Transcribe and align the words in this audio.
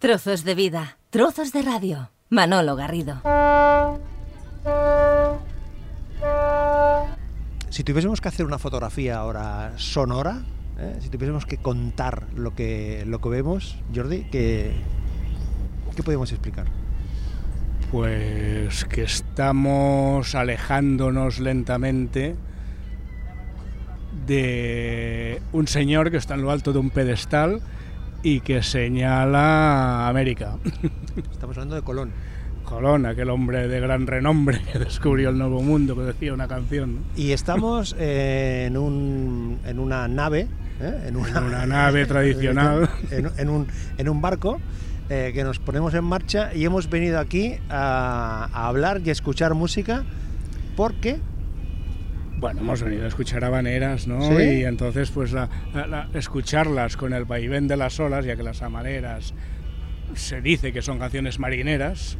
Trozos 0.00 0.44
de 0.44 0.54
vida, 0.54 0.96
trozos 1.10 1.52
de 1.52 1.60
radio. 1.60 2.10
Manolo 2.30 2.76
Garrido. 2.76 3.20
Si 7.68 7.82
tuviésemos 7.82 8.20
que 8.20 8.28
hacer 8.28 8.46
una 8.46 8.60
fotografía 8.60 9.18
ahora 9.18 9.72
sonora, 9.74 10.44
¿eh? 10.78 10.98
si 11.00 11.08
tuviésemos 11.08 11.46
que 11.46 11.56
contar 11.56 12.28
lo 12.36 12.54
que, 12.54 13.02
lo 13.08 13.20
que 13.20 13.28
vemos, 13.28 13.76
Jordi, 13.92 14.22
¿qué, 14.30 14.70
qué 15.96 16.02
podemos 16.04 16.30
explicar? 16.30 16.66
Pues 17.90 18.84
que 18.84 19.02
estamos 19.02 20.36
alejándonos 20.36 21.40
lentamente 21.40 22.36
de 24.28 25.42
un 25.52 25.66
señor 25.66 26.12
que 26.12 26.18
está 26.18 26.34
en 26.34 26.42
lo 26.42 26.52
alto 26.52 26.72
de 26.72 26.78
un 26.78 26.90
pedestal 26.90 27.62
y 28.22 28.40
que 28.40 28.62
señala 28.62 30.08
América. 30.08 30.56
Estamos 31.30 31.56
hablando 31.56 31.74
de 31.74 31.82
Colón. 31.82 32.12
Colón, 32.64 33.06
aquel 33.06 33.30
hombre 33.30 33.66
de 33.66 33.80
gran 33.80 34.06
renombre 34.06 34.60
que 34.72 34.78
descubrió 34.78 35.30
el 35.30 35.38
nuevo 35.38 35.62
mundo, 35.62 35.96
que 35.96 36.02
decía 36.02 36.34
una 36.34 36.48
canción. 36.48 36.98
Y 37.16 37.32
estamos 37.32 37.96
eh, 37.98 38.64
en, 38.66 38.76
un, 38.76 39.58
en 39.64 39.78
una 39.78 40.06
nave, 40.06 40.48
¿eh? 40.80 41.04
en, 41.06 41.16
una, 41.16 41.66
nave 41.66 42.04
tradicional, 42.06 42.90
en, 43.10 43.48
un, 43.48 43.66
en 43.96 44.08
un 44.08 44.20
barco. 44.20 44.60
Eh, 45.10 45.30
que 45.32 45.42
nos 45.42 45.58
ponemos 45.58 45.94
en 45.94 46.04
marcha 46.04 46.54
y 46.54 46.66
hemos 46.66 46.90
venido 46.90 47.18
aquí 47.18 47.54
a, 47.70 48.50
a 48.52 48.68
hablar 48.68 49.00
y 49.02 49.08
a 49.08 49.12
escuchar 49.12 49.54
música 49.54 50.04
porque 50.76 51.18
bueno, 52.38 52.60
hemos 52.60 52.82
venido 52.82 53.04
a 53.04 53.08
escuchar 53.08 53.44
habaneras, 53.44 54.06
¿no? 54.06 54.40
Y 54.40 54.64
entonces, 54.64 55.10
pues, 55.10 55.34
escucharlas 56.14 56.96
con 56.96 57.12
el 57.12 57.24
vaivén 57.24 57.68
de 57.68 57.76
las 57.76 57.98
olas, 58.00 58.24
ya 58.24 58.36
que 58.36 58.42
las 58.42 58.62
habaneras 58.62 59.34
se 60.14 60.40
dice 60.40 60.72
que 60.72 60.82
son 60.82 60.98
canciones 60.98 61.38
marineras, 61.38 62.16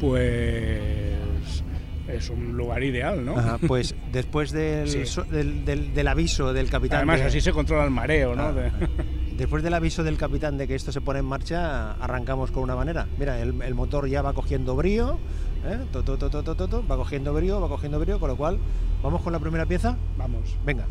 pues 0.00 1.64
es 2.08 2.30
un 2.30 2.56
lugar 2.56 2.82
ideal, 2.82 3.24
¿no? 3.24 3.58
pues 3.66 3.94
después 4.12 4.52
del, 4.52 5.64
del, 5.64 6.08
aviso 6.08 6.52
del 6.52 6.70
capitán... 6.70 6.98
Además, 6.98 7.20
así 7.22 7.40
se 7.40 7.52
controla 7.52 7.84
el 7.84 7.90
mareo, 7.90 8.34
¿no? 8.34 8.42
Ah, 8.44 8.54
después 9.36 9.62
del 9.62 9.74
aviso 9.74 10.02
del 10.02 10.16
capitán 10.16 10.56
de 10.58 10.66
que 10.66 10.74
esto 10.74 10.92
se 10.92 11.00
pone 11.00 11.20
en 11.20 11.24
marcha, 11.26 11.92
arrancamos 11.92 12.50
con 12.50 12.62
una 12.62 12.72
habanera. 12.72 13.06
Mira, 13.18 13.40
el, 13.40 13.60
el 13.62 13.74
motor 13.74 14.08
ya 14.08 14.22
va 14.22 14.32
cogiendo 14.32 14.76
brío, 14.76 15.18
¿eh? 15.64 15.78
va 15.94 16.96
cogiendo 16.96 17.34
brío, 17.34 17.60
va 17.60 17.68
cogiendo 17.68 17.98
brío, 17.98 18.18
con 18.18 18.28
lo 18.28 18.36
cual, 18.36 18.58
¿vamos 19.02 19.22
con 19.22 19.32
la 19.32 19.38
primera 19.38 19.66
pieza? 19.66 19.96
Vamos. 20.16 20.56
Venga. 20.64 20.86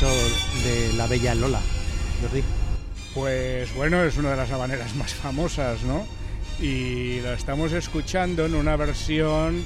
De 0.00 0.94
la 0.96 1.06
bella 1.06 1.34
Lola, 1.34 1.60
Jordi? 2.22 2.42
Pues 3.12 3.74
bueno, 3.74 4.02
es 4.02 4.16
una 4.16 4.30
de 4.30 4.36
las 4.36 4.50
habaneras 4.50 4.94
más 4.94 5.12
famosas, 5.12 5.82
¿no? 5.82 6.06
Y 6.58 7.20
la 7.20 7.34
estamos 7.34 7.72
escuchando 7.72 8.46
en 8.46 8.54
una 8.54 8.76
versión 8.76 9.62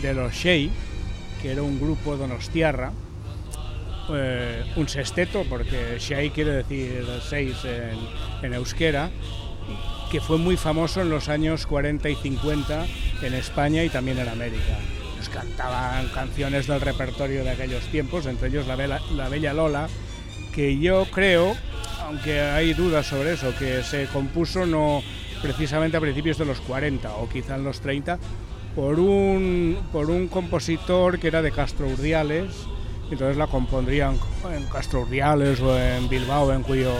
de 0.00 0.14
los 0.14 0.32
Shea, 0.32 0.70
que 1.42 1.52
era 1.52 1.60
un 1.60 1.78
grupo 1.78 2.16
donostiarra, 2.16 2.90
eh, 4.14 4.64
un 4.76 4.88
sexteto, 4.88 5.44
porque 5.46 5.98
Shea 5.98 6.32
quiere 6.32 6.52
decir 6.52 7.06
seis 7.28 7.56
en 8.42 8.54
euskera, 8.54 9.10
que 10.10 10.22
fue 10.22 10.38
muy 10.38 10.56
famoso 10.56 11.02
en 11.02 11.10
los 11.10 11.28
años 11.28 11.66
40 11.66 12.08
y 12.08 12.14
50 12.14 12.86
en 13.20 13.34
España 13.34 13.84
y 13.84 13.90
también 13.90 14.18
en 14.20 14.28
América. 14.30 14.78
Cantaban 15.36 16.08
canciones 16.08 16.66
del 16.66 16.80
repertorio 16.80 17.44
de 17.44 17.50
aquellos 17.50 17.84
tiempos, 17.88 18.24
entre 18.24 18.48
ellos 18.48 18.66
La 18.66 18.74
Bella, 18.74 19.02
la 19.14 19.28
Bella 19.28 19.52
Lola, 19.52 19.86
que 20.54 20.78
yo 20.78 21.04
creo, 21.12 21.54
aunque 22.06 22.40
hay 22.40 22.72
dudas 22.72 23.06
sobre 23.06 23.34
eso, 23.34 23.54
que 23.58 23.82
se 23.82 24.06
compuso 24.06 24.64
no 24.64 25.02
precisamente 25.42 25.98
a 25.98 26.00
principios 26.00 26.38
de 26.38 26.46
los 26.46 26.62
40 26.62 27.16
o 27.16 27.28
quizá 27.28 27.56
en 27.56 27.64
los 27.64 27.80
30 27.80 28.18
por 28.74 28.98
un, 28.98 29.78
por 29.92 30.08
un 30.08 30.28
compositor 30.28 31.18
que 31.18 31.28
era 31.28 31.42
de 31.42 31.52
Castro 31.52 31.86
Urdiales, 31.86 32.54
entonces 33.10 33.36
la 33.36 33.46
compondrían 33.46 34.18
en 34.50 34.64
Castro 34.68 35.02
Urdiales 35.02 35.60
o 35.60 35.78
en 35.78 36.08
Bilbao, 36.08 36.50
en 36.50 36.62
cuyo, 36.62 36.94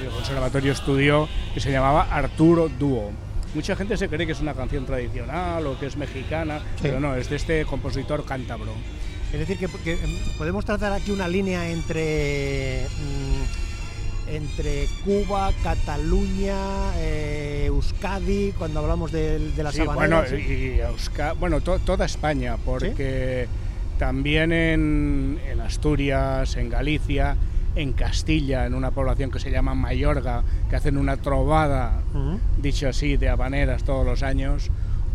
el 0.00 0.08
conservatorio 0.08 0.70
estudió 0.70 1.28
que 1.52 1.58
se 1.58 1.72
llamaba 1.72 2.06
Arturo 2.12 2.68
Dúo. 2.68 3.10
Mucha 3.54 3.76
gente 3.76 3.96
se 3.96 4.08
cree 4.08 4.26
que 4.26 4.32
es 4.32 4.40
una 4.40 4.54
canción 4.54 4.86
tradicional 4.86 5.66
o 5.66 5.78
que 5.78 5.86
es 5.86 5.96
mexicana, 5.96 6.60
pero 6.80 7.00
no, 7.00 7.14
es 7.14 7.28
de 7.28 7.36
este 7.36 7.64
compositor 7.66 8.24
cántabro. 8.24 8.72
Es 9.32 9.38
decir, 9.38 9.58
que, 9.58 9.92
em, 9.92 10.18
podemos 10.38 10.64
tratar 10.64 10.92
aquí 10.92 11.10
una 11.10 11.28
línea 11.28 11.70
entre, 11.70 12.86
mm, 12.86 14.30
entre 14.34 14.88
Cuba, 15.04 15.52
Cataluña, 15.62 16.94
eh, 16.96 17.64
Euskadi, 17.66 18.52
cuando 18.52 18.80
hablamos 18.80 19.12
de, 19.12 19.38
de 19.50 19.62
las 19.62 19.74
sí, 19.74 19.82
Bueno, 19.82 20.22
y 20.30 20.78
bueno 21.38 21.60
toda 21.60 22.06
España, 22.06 22.56
porque 22.64 23.48
también 23.98 24.52
en, 24.52 25.40
en 25.46 25.60
Asturias, 25.60 26.56
en 26.56 26.70
Galicia, 26.70 27.36
en 27.74 27.92
Castilla, 27.92 28.66
en 28.66 28.74
una 28.74 28.90
población 28.90 29.30
que 29.30 29.38
se 29.38 29.50
llama 29.50 29.74
Mayorga, 29.74 30.42
que 30.68 30.76
hacen 30.76 30.96
una 30.96 31.16
trovada, 31.16 32.02
dicho 32.58 32.88
así, 32.88 33.16
de 33.16 33.28
habaneras 33.28 33.84
todos 33.84 34.04
los 34.04 34.22
años, 34.22 34.70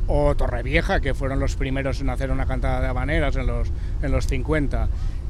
o 0.07 0.35
Torrevieja, 0.35 1.01
que 1.01 1.13
fueron 1.13 1.40
los 1.40 1.56
primeros 1.56 2.01
en 2.01 2.09
hacer 2.09 2.31
una 2.31 2.46
cantada 2.46 2.81
de 2.81 2.88
habaneras 2.88 3.35
en 3.35 3.47
los, 3.47 3.72
en 4.01 4.12
los 4.12 4.28
50. 4.28 4.88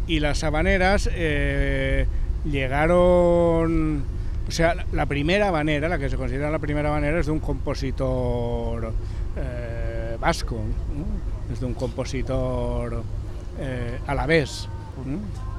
Y 0.08 0.20
las 0.20 0.44
habaneras 0.44 1.10
eh, 1.12 2.06
llegaron, 2.46 4.04
o 4.48 4.52
sea, 4.52 4.86
la 4.94 5.06
primera 5.08 5.50
habanera, 5.50 5.90
la 5.90 5.98
que 5.98 6.10
se 6.10 6.16
considera 6.16 6.52
la 6.52 6.60
primera 6.60 6.90
habanera, 6.90 7.20
es 7.20 7.26
de 7.26 7.32
un 7.32 7.40
compositor 7.40 8.94
eh, 9.36 10.18
vasco, 10.20 10.62
es 11.52 11.60
de 11.60 11.66
un 11.66 11.74
compositor 11.74 13.04
eh, 13.60 14.00
alavés. 14.08 14.70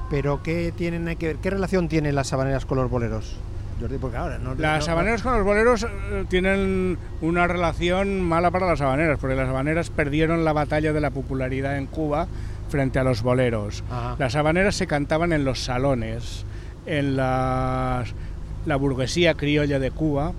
Pero 0.09 0.41
¿qué, 0.43 0.73
tienen 0.75 1.15
que 1.17 1.27
ver? 1.27 1.35
¿qué 1.37 1.49
relación 1.49 1.87
tienen 1.87 2.15
las 2.15 2.33
habaneras 2.33 2.65
con 2.65 2.77
los 2.77 2.89
boleros? 2.89 3.35
porque 4.01 4.17
ahora 4.17 4.37
no, 4.39 4.55
las 4.55 4.89
habaneras 4.89 5.21
con 5.21 5.37
los 5.37 5.45
boleros 5.45 5.83
eh, 5.83 6.25
tienen 6.27 6.97
una 7.21 7.47
relación 7.47 8.19
mala 8.19 8.51
para 8.51 8.67
las 8.67 8.81
habaneras, 8.81 9.17
porque 9.21 9.37
las 9.37 9.47
habaneras 9.47 9.89
perdieron 9.89 10.43
la 10.43 10.51
batalla 10.51 10.91
de 10.91 10.99
la 10.99 11.11
popularidad 11.11 11.77
en 11.77 11.85
Cuba 11.85 12.27
frente 12.67 12.99
a 12.99 13.05
los 13.05 13.23
boleros. 13.23 13.85
Las 14.17 14.35
habaneras 14.35 14.75
se 14.75 14.85
cantaban 14.85 15.31
en 15.31 15.45
los 15.45 15.63
salones, 15.63 16.45
en 16.85 17.15
la 17.15 18.03
burguesía 18.77 19.35
criolla 19.35 19.79
de 19.79 19.91
Cuba 19.91 20.33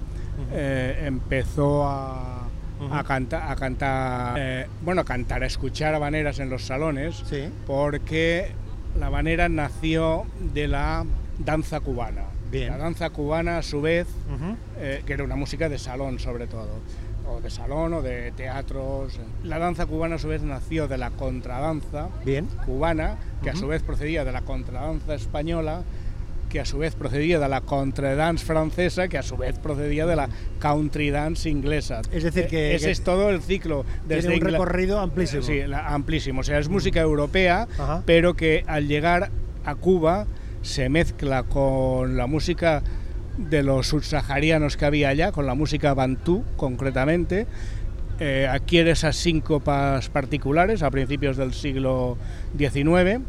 eh, 0.52 1.04
empezó 1.06 1.86
a, 1.86 2.48
a, 2.90 2.98
a 2.98 3.56
cantar, 3.56 4.36
eh, 4.38 4.66
bueno, 4.82 5.02
a 5.02 5.04
cantar, 5.04 5.42
a 5.42 5.46
escuchar 5.46 5.94
habaneras 5.94 6.38
en 6.38 6.50
los 6.50 6.64
salones, 6.64 7.22
porque 7.66 8.52
la 8.98 9.06
habanera 9.06 9.48
nació 9.48 10.24
de 10.52 10.68
la 10.68 11.04
danza 11.38 11.80
cubana. 11.80 12.24
La 12.52 12.78
danza 12.78 13.10
cubana, 13.10 13.58
a 13.58 13.62
su 13.62 13.80
vez, 13.80 14.08
eh, 14.78 15.02
que 15.06 15.12
era 15.12 15.22
una 15.24 15.36
música 15.36 15.68
de 15.68 15.78
salón 15.78 16.18
sobre 16.18 16.48
todo, 16.48 16.80
o 17.28 17.40
de 17.40 17.48
salón 17.48 17.94
o 17.94 18.02
de 18.02 18.32
teatros. 18.32 19.20
La 19.44 19.58
danza 19.58 19.86
cubana, 19.86 20.16
a 20.16 20.18
su 20.18 20.28
vez, 20.28 20.42
nació 20.42 20.88
de 20.88 20.98
la 20.98 21.10
contradanza 21.10 22.08
Bien. 22.24 22.46
cubana, 22.66 23.16
que 23.42 23.50
a 23.50 23.56
su 23.56 23.68
vez 23.68 23.82
procedía 23.82 24.24
de 24.24 24.32
la 24.32 24.42
contradanza 24.42 25.14
española, 25.14 25.82
que 26.50 26.60
a 26.60 26.66
su 26.66 26.76
vez 26.76 26.94
procedía 26.94 27.38
de 27.38 27.48
la 27.48 27.62
dance 27.62 28.44
francesa, 28.44 29.08
que 29.08 29.16
a 29.16 29.22
su 29.22 29.38
vez 29.38 29.58
procedía 29.58 30.04
de 30.04 30.16
la 30.16 30.28
country 30.58 31.10
dance 31.10 31.48
inglesa. 31.48 32.02
Es 32.12 32.24
decir, 32.24 32.48
que... 32.48 32.74
Ese 32.74 32.90
es 32.90 33.02
todo 33.02 33.30
el 33.30 33.40
ciclo. 33.40 33.86
Desde 34.06 34.28
tiene 34.28 34.44
un 34.44 34.52
recorrido 34.52 34.98
amplísimo. 34.98 35.42
Sí, 35.42 35.60
amplísimo. 35.72 36.40
O 36.40 36.44
sea, 36.44 36.58
es 36.58 36.68
música 36.68 37.00
europea, 37.00 37.66
pero 38.04 38.34
que 38.34 38.64
al 38.66 38.88
llegar 38.88 39.30
a 39.64 39.74
Cuba 39.76 40.26
se 40.60 40.88
mezcla 40.90 41.44
con 41.44 42.16
la 42.16 42.26
música 42.26 42.82
de 43.38 43.62
los 43.62 43.86
subsaharianos 43.86 44.76
que 44.76 44.84
había 44.84 45.08
allá, 45.08 45.32
con 45.32 45.46
la 45.46 45.54
música 45.54 45.94
bantú 45.94 46.44
concretamente, 46.56 47.46
eh, 48.18 48.46
adquiere 48.50 48.90
esas 48.90 49.16
síncopas 49.16 50.10
particulares 50.10 50.82
a 50.82 50.90
principios 50.90 51.38
del 51.38 51.54
siglo 51.54 52.18
XIX 52.58 53.22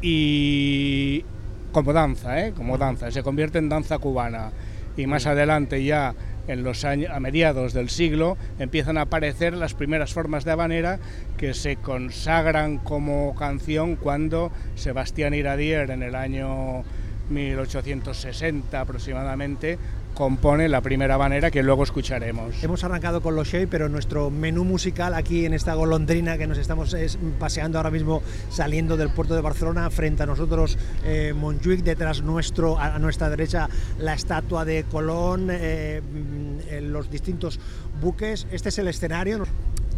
y 0.00 1.24
como 1.72 1.92
danza, 1.92 2.46
¿eh? 2.46 2.52
como 2.52 2.78
danza, 2.78 3.10
se 3.10 3.22
convierte 3.22 3.58
en 3.58 3.68
danza 3.68 3.98
cubana. 3.98 4.50
Y 4.96 5.06
más 5.06 5.26
adelante 5.26 5.84
ya 5.84 6.14
en 6.48 6.64
los 6.64 6.84
años, 6.84 7.10
a 7.12 7.20
mediados 7.20 7.74
del 7.74 7.88
siglo 7.88 8.36
empiezan 8.58 8.98
a 8.98 9.02
aparecer 9.02 9.54
las 9.54 9.74
primeras 9.74 10.12
formas 10.12 10.44
de 10.44 10.52
habanera 10.52 10.98
que 11.36 11.54
se 11.54 11.76
consagran 11.76 12.78
como 12.78 13.34
canción 13.34 13.96
cuando 13.96 14.50
Sebastián 14.74 15.34
Iradier 15.34 15.90
en 15.90 16.02
el 16.02 16.14
año 16.14 16.82
1860 17.30 18.80
aproximadamente 18.80 19.78
compone 20.18 20.68
la 20.68 20.80
primera 20.80 21.16
banera 21.16 21.48
que 21.48 21.62
luego 21.62 21.84
escucharemos. 21.84 22.64
Hemos 22.64 22.82
arrancado 22.82 23.20
con 23.20 23.36
los 23.36 23.46
Shea, 23.46 23.68
pero 23.70 23.88
nuestro 23.88 24.30
menú 24.30 24.64
musical 24.64 25.14
aquí 25.14 25.46
en 25.46 25.54
esta 25.54 25.74
golondrina 25.74 26.36
que 26.36 26.48
nos 26.48 26.58
estamos 26.58 26.96
paseando 27.38 27.78
ahora 27.78 27.92
mismo 27.92 28.20
saliendo 28.50 28.96
del 28.96 29.10
puerto 29.10 29.36
de 29.36 29.42
Barcelona, 29.42 29.88
frente 29.90 30.24
a 30.24 30.26
nosotros 30.26 30.76
eh, 31.04 31.32
Montjuic, 31.36 31.84
detrás 31.84 32.22
nuestro, 32.22 32.80
a 32.80 32.98
nuestra 32.98 33.30
derecha 33.30 33.68
la 34.00 34.14
estatua 34.14 34.64
de 34.64 34.86
Colón, 34.90 35.50
eh, 35.52 36.02
en 36.68 36.92
los 36.92 37.08
distintos 37.12 37.60
buques. 38.00 38.48
Este 38.50 38.70
es 38.70 38.78
el 38.80 38.88
escenario. 38.88 39.44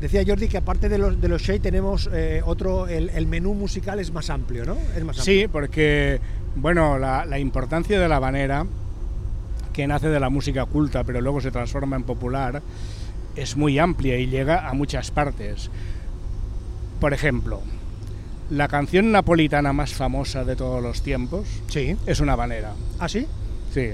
Decía 0.03 0.23
Jordi 0.27 0.49
que 0.49 0.59
aparte 0.59 0.91
de 0.91 0.99
los, 0.99 1.19
de 1.19 1.29
los 1.29 1.41
Shea 1.41 1.61
tenemos 1.61 2.11
eh, 2.13 2.43
otro, 2.45 2.89
el, 2.89 3.27
menú 3.27 3.55
musical 3.55 3.99
es 3.99 4.13
más 4.13 4.29
amplio, 4.29 4.67
¿no? 4.67 4.77
Es 4.95 5.03
más 5.03 5.17
Sí, 5.17 5.47
porque, 5.51 6.21
bueno, 6.57 6.99
la, 6.99 7.25
la 7.25 7.39
importancia 7.39 7.99
de 7.99 8.07
la 8.07 8.19
banera 8.19 8.67
que 9.73 9.87
nace 9.87 10.09
de 10.09 10.21
la 10.21 10.31
música 10.31 10.67
culta 10.67 11.05
pero 11.05 11.21
luego 11.21 11.41
se 11.41 11.51
transforma 11.51 11.97
en 11.97 12.05
popular, 12.05 12.63
es 13.37 13.57
muy 13.57 13.79
amplia 13.79 14.19
y 14.19 14.27
llega 14.27 14.69
a 14.69 14.75
muchas 14.75 15.11
partes. 15.11 15.71
Por 17.01 17.15
ejemplo, 17.15 17.63
la 18.51 18.69
canción 18.69 19.13
napolitana 19.13 19.73
más 19.73 19.95
famosa 19.95 20.45
de 20.45 20.57
todos 20.57 20.83
los 20.83 21.03
tiempos 21.03 21.47
sí. 21.69 21.97
es 22.07 22.21
una 22.21 22.37
banera. 22.37 22.75
¿Ah, 22.99 23.09
sí? 23.09 23.27
Sí. 23.73 23.91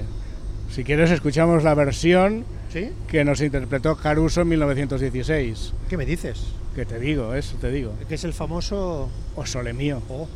Si 0.71 0.83
quieres, 0.83 1.11
escuchamos 1.11 1.63
la 1.63 1.73
versión 1.73 2.43
¿Sí? 2.73 2.89
que 3.07 3.23
nos 3.23 3.39
interpretó 3.41 3.95
Caruso 3.95 4.41
en 4.41 4.49
1916. 4.49 5.73
¿Qué 5.89 5.97
me 5.97 6.05
dices? 6.05 6.47
Que 6.75 6.85
te 6.85 6.99
digo, 6.99 7.33
eso 7.33 7.55
te 7.57 7.71
digo. 7.71 7.93
Que 8.09 8.15
es 8.15 8.23
el 8.23 8.33
famoso... 8.33 9.09
O 9.35 9.45
Sole 9.45 9.73
Mío. 9.73 10.01
Oh. 10.09 10.27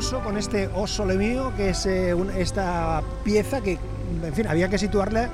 Con 0.00 0.38
este 0.38 0.70
O 0.74 0.86
Sole 0.86 1.16
Mío, 1.16 1.52
que 1.58 1.70
es 1.70 1.84
eh, 1.84 2.16
esta 2.38 3.02
pieza 3.22 3.60
que, 3.60 3.78
en 4.24 4.32
fin, 4.32 4.46
había 4.46 4.70
que 4.70 4.78
situarla 4.78 5.28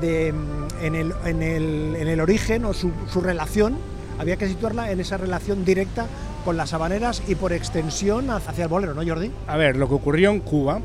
de, 0.00 0.34
en, 0.82 0.94
el, 0.96 1.12
en, 1.24 1.40
el, 1.40 1.94
en, 1.96 2.08
el, 2.08 2.20
origen 2.20 2.64
o 2.64 2.74
su, 2.74 2.90
su, 3.08 3.20
relación, 3.20 3.76
había 4.18 4.36
que 4.36 4.48
situarla 4.48 4.90
en 4.90 4.98
esa 4.98 5.18
relación 5.18 5.64
directa 5.64 6.06
con 6.44 6.56
las 6.56 6.74
habaneras 6.74 7.22
y 7.28 7.36
por 7.36 7.52
extensión 7.52 8.28
hacia 8.30 8.64
el 8.64 8.68
bolero, 8.68 8.92
¿no, 8.92 9.06
Jordi? 9.06 9.30
A 9.46 9.56
ver, 9.56 9.76
lo 9.76 9.88
que 9.88 9.94
ocurrió 9.94 10.30
en 10.30 10.40
Cuba, 10.40 10.80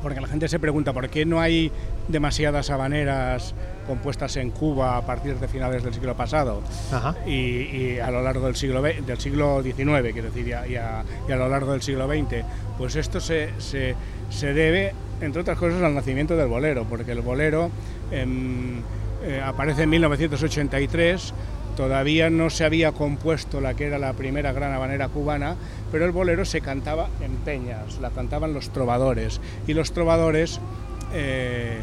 porque 0.00 0.20
la 0.20 0.28
gente 0.28 0.48
se 0.48 0.60
pregunta 0.60 0.92
por 0.92 1.08
qué 1.08 1.26
no 1.26 1.40
hay 1.40 1.72
demasiadas 2.06 2.70
habaneras 2.70 3.52
compuestas 3.88 4.36
en 4.36 4.50
Cuba 4.50 4.98
a 4.98 5.02
partir 5.02 5.36
de 5.36 5.48
finales 5.48 5.82
del 5.82 5.94
siglo 5.94 6.14
pasado 6.14 6.62
y, 7.26 7.98
a 7.98 8.10
lo 8.10 8.22
largo 8.22 8.46
del 8.46 8.54
siglo, 8.54 8.82
del 8.82 9.18
siglo 9.18 9.62
XIX, 9.62 10.12
quiero 10.12 10.30
decir, 10.30 10.46
y 10.46 10.76
a, 10.76 11.04
lo 11.26 11.48
largo 11.48 11.72
del 11.72 11.82
siglo 11.82 12.06
XX, 12.06 12.44
pues 12.76 12.94
esto 12.94 13.18
se, 13.18 13.50
se, 13.58 13.94
se, 14.28 14.52
debe, 14.52 14.92
entre 15.22 15.40
otras 15.40 15.58
cosas, 15.58 15.82
al 15.82 15.94
nacimiento 15.94 16.36
del 16.36 16.48
bolero, 16.48 16.84
porque 16.84 17.12
el 17.12 17.22
bolero 17.22 17.70
em, 18.12 18.82
eh, 19.24 19.42
aparece 19.44 19.84
en 19.84 19.90
1983 19.90 21.34
todavía 21.78 22.28
no 22.28 22.50
se 22.50 22.64
había 22.64 22.90
compuesto 22.90 23.60
la 23.60 23.74
que 23.74 23.86
era 23.86 24.00
la 24.00 24.12
primera 24.12 24.52
gran 24.52 24.74
habanera 24.74 25.08
cubana, 25.08 25.54
pero 25.92 26.04
el 26.04 26.10
bolero 26.10 26.44
se 26.44 26.60
cantaba 26.60 27.08
en 27.20 27.36
peñas, 27.36 28.00
la 28.00 28.10
cantaban 28.10 28.52
los 28.52 28.70
trovadores, 28.70 29.40
y 29.68 29.74
los 29.74 29.92
trovadores 29.92 30.60
eh, 31.14 31.78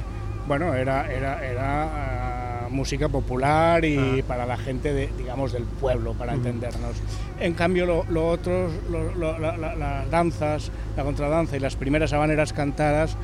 bueno, 0.48 0.74
era, 0.74 1.12
era, 1.12 1.46
era 1.46 2.66
ah, 2.66 2.68
música 2.70 3.10
popular 3.10 3.84
y 3.86 4.20
ah. 4.20 4.24
para 4.28 4.46
la 4.46 4.58
gente, 4.58 4.94
de, 4.94 5.10
digamos, 5.18 5.52
del 5.54 5.64
pueblo, 5.64 6.14
para 6.14 6.34
entendernos. 6.34 6.96
En 7.40 7.54
cambio, 7.54 8.06
lo, 8.10 8.28
otro, 8.28 8.70
las 8.90 10.10
danzas, 10.10 10.72
la 10.96 11.04
contradanza 11.04 11.58
y 11.58 11.60
las 11.60 11.76
primeras 11.76 12.14
habaneras 12.14 12.54
cantadas 12.54 13.18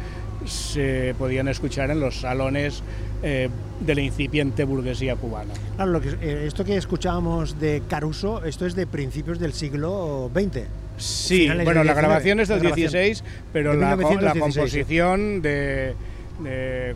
se 0.46 1.14
podían 1.20 1.48
escuchar 1.48 1.92
en 1.92 2.00
los 2.00 2.22
salones 2.22 2.82
eh, 3.22 3.50
de 3.80 3.96
la 3.96 4.02
incipiente 4.02 4.64
burguesía 4.64 5.16
cubana. 5.16 5.54
Claro, 5.76 5.92
lo 5.92 6.02
que, 6.02 6.10
eh, 6.22 6.46
esto 6.48 6.66
que 6.66 6.78
escuchábamos 6.78 7.60
de 7.60 7.84
Caruso, 7.88 8.44
esto 8.44 8.66
es 8.66 8.76
de 8.76 8.88
principios 8.88 9.40
del 9.40 9.54
siglo 9.54 10.32
XX. 10.34 10.64
Sí, 10.98 11.50
bueno, 11.64 11.84
la 11.84 11.94
grabación 11.94 12.40
es 12.40 12.48
del 12.48 12.62
16, 12.62 13.24
pero 13.54 13.74
la, 13.74 13.96
la 13.96 14.34
composición 14.36 15.42
de 15.42 15.96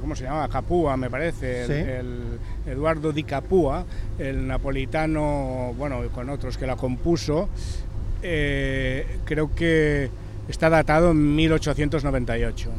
¿cómo 0.02 0.16
se 0.16 0.24
llama? 0.24 0.48
Capúa, 0.50 0.98
me 0.98 1.10
parece, 1.10 2.00
el, 2.00 2.40
Eduardo 2.66 3.12
Di 3.12 3.24
Capua, 3.24 3.86
el 4.18 4.48
napolitano, 4.48 5.74
bueno, 5.78 6.02
con 6.14 6.30
otros 6.30 6.58
que 6.58 6.68
la 6.68 6.76
compuso, 6.76 7.50
eh, 8.22 9.20
creo 9.26 9.54
que 9.54 10.10
está 10.48 10.70
datado 10.70 11.12
en 11.12 11.36
1898. 11.36 12.72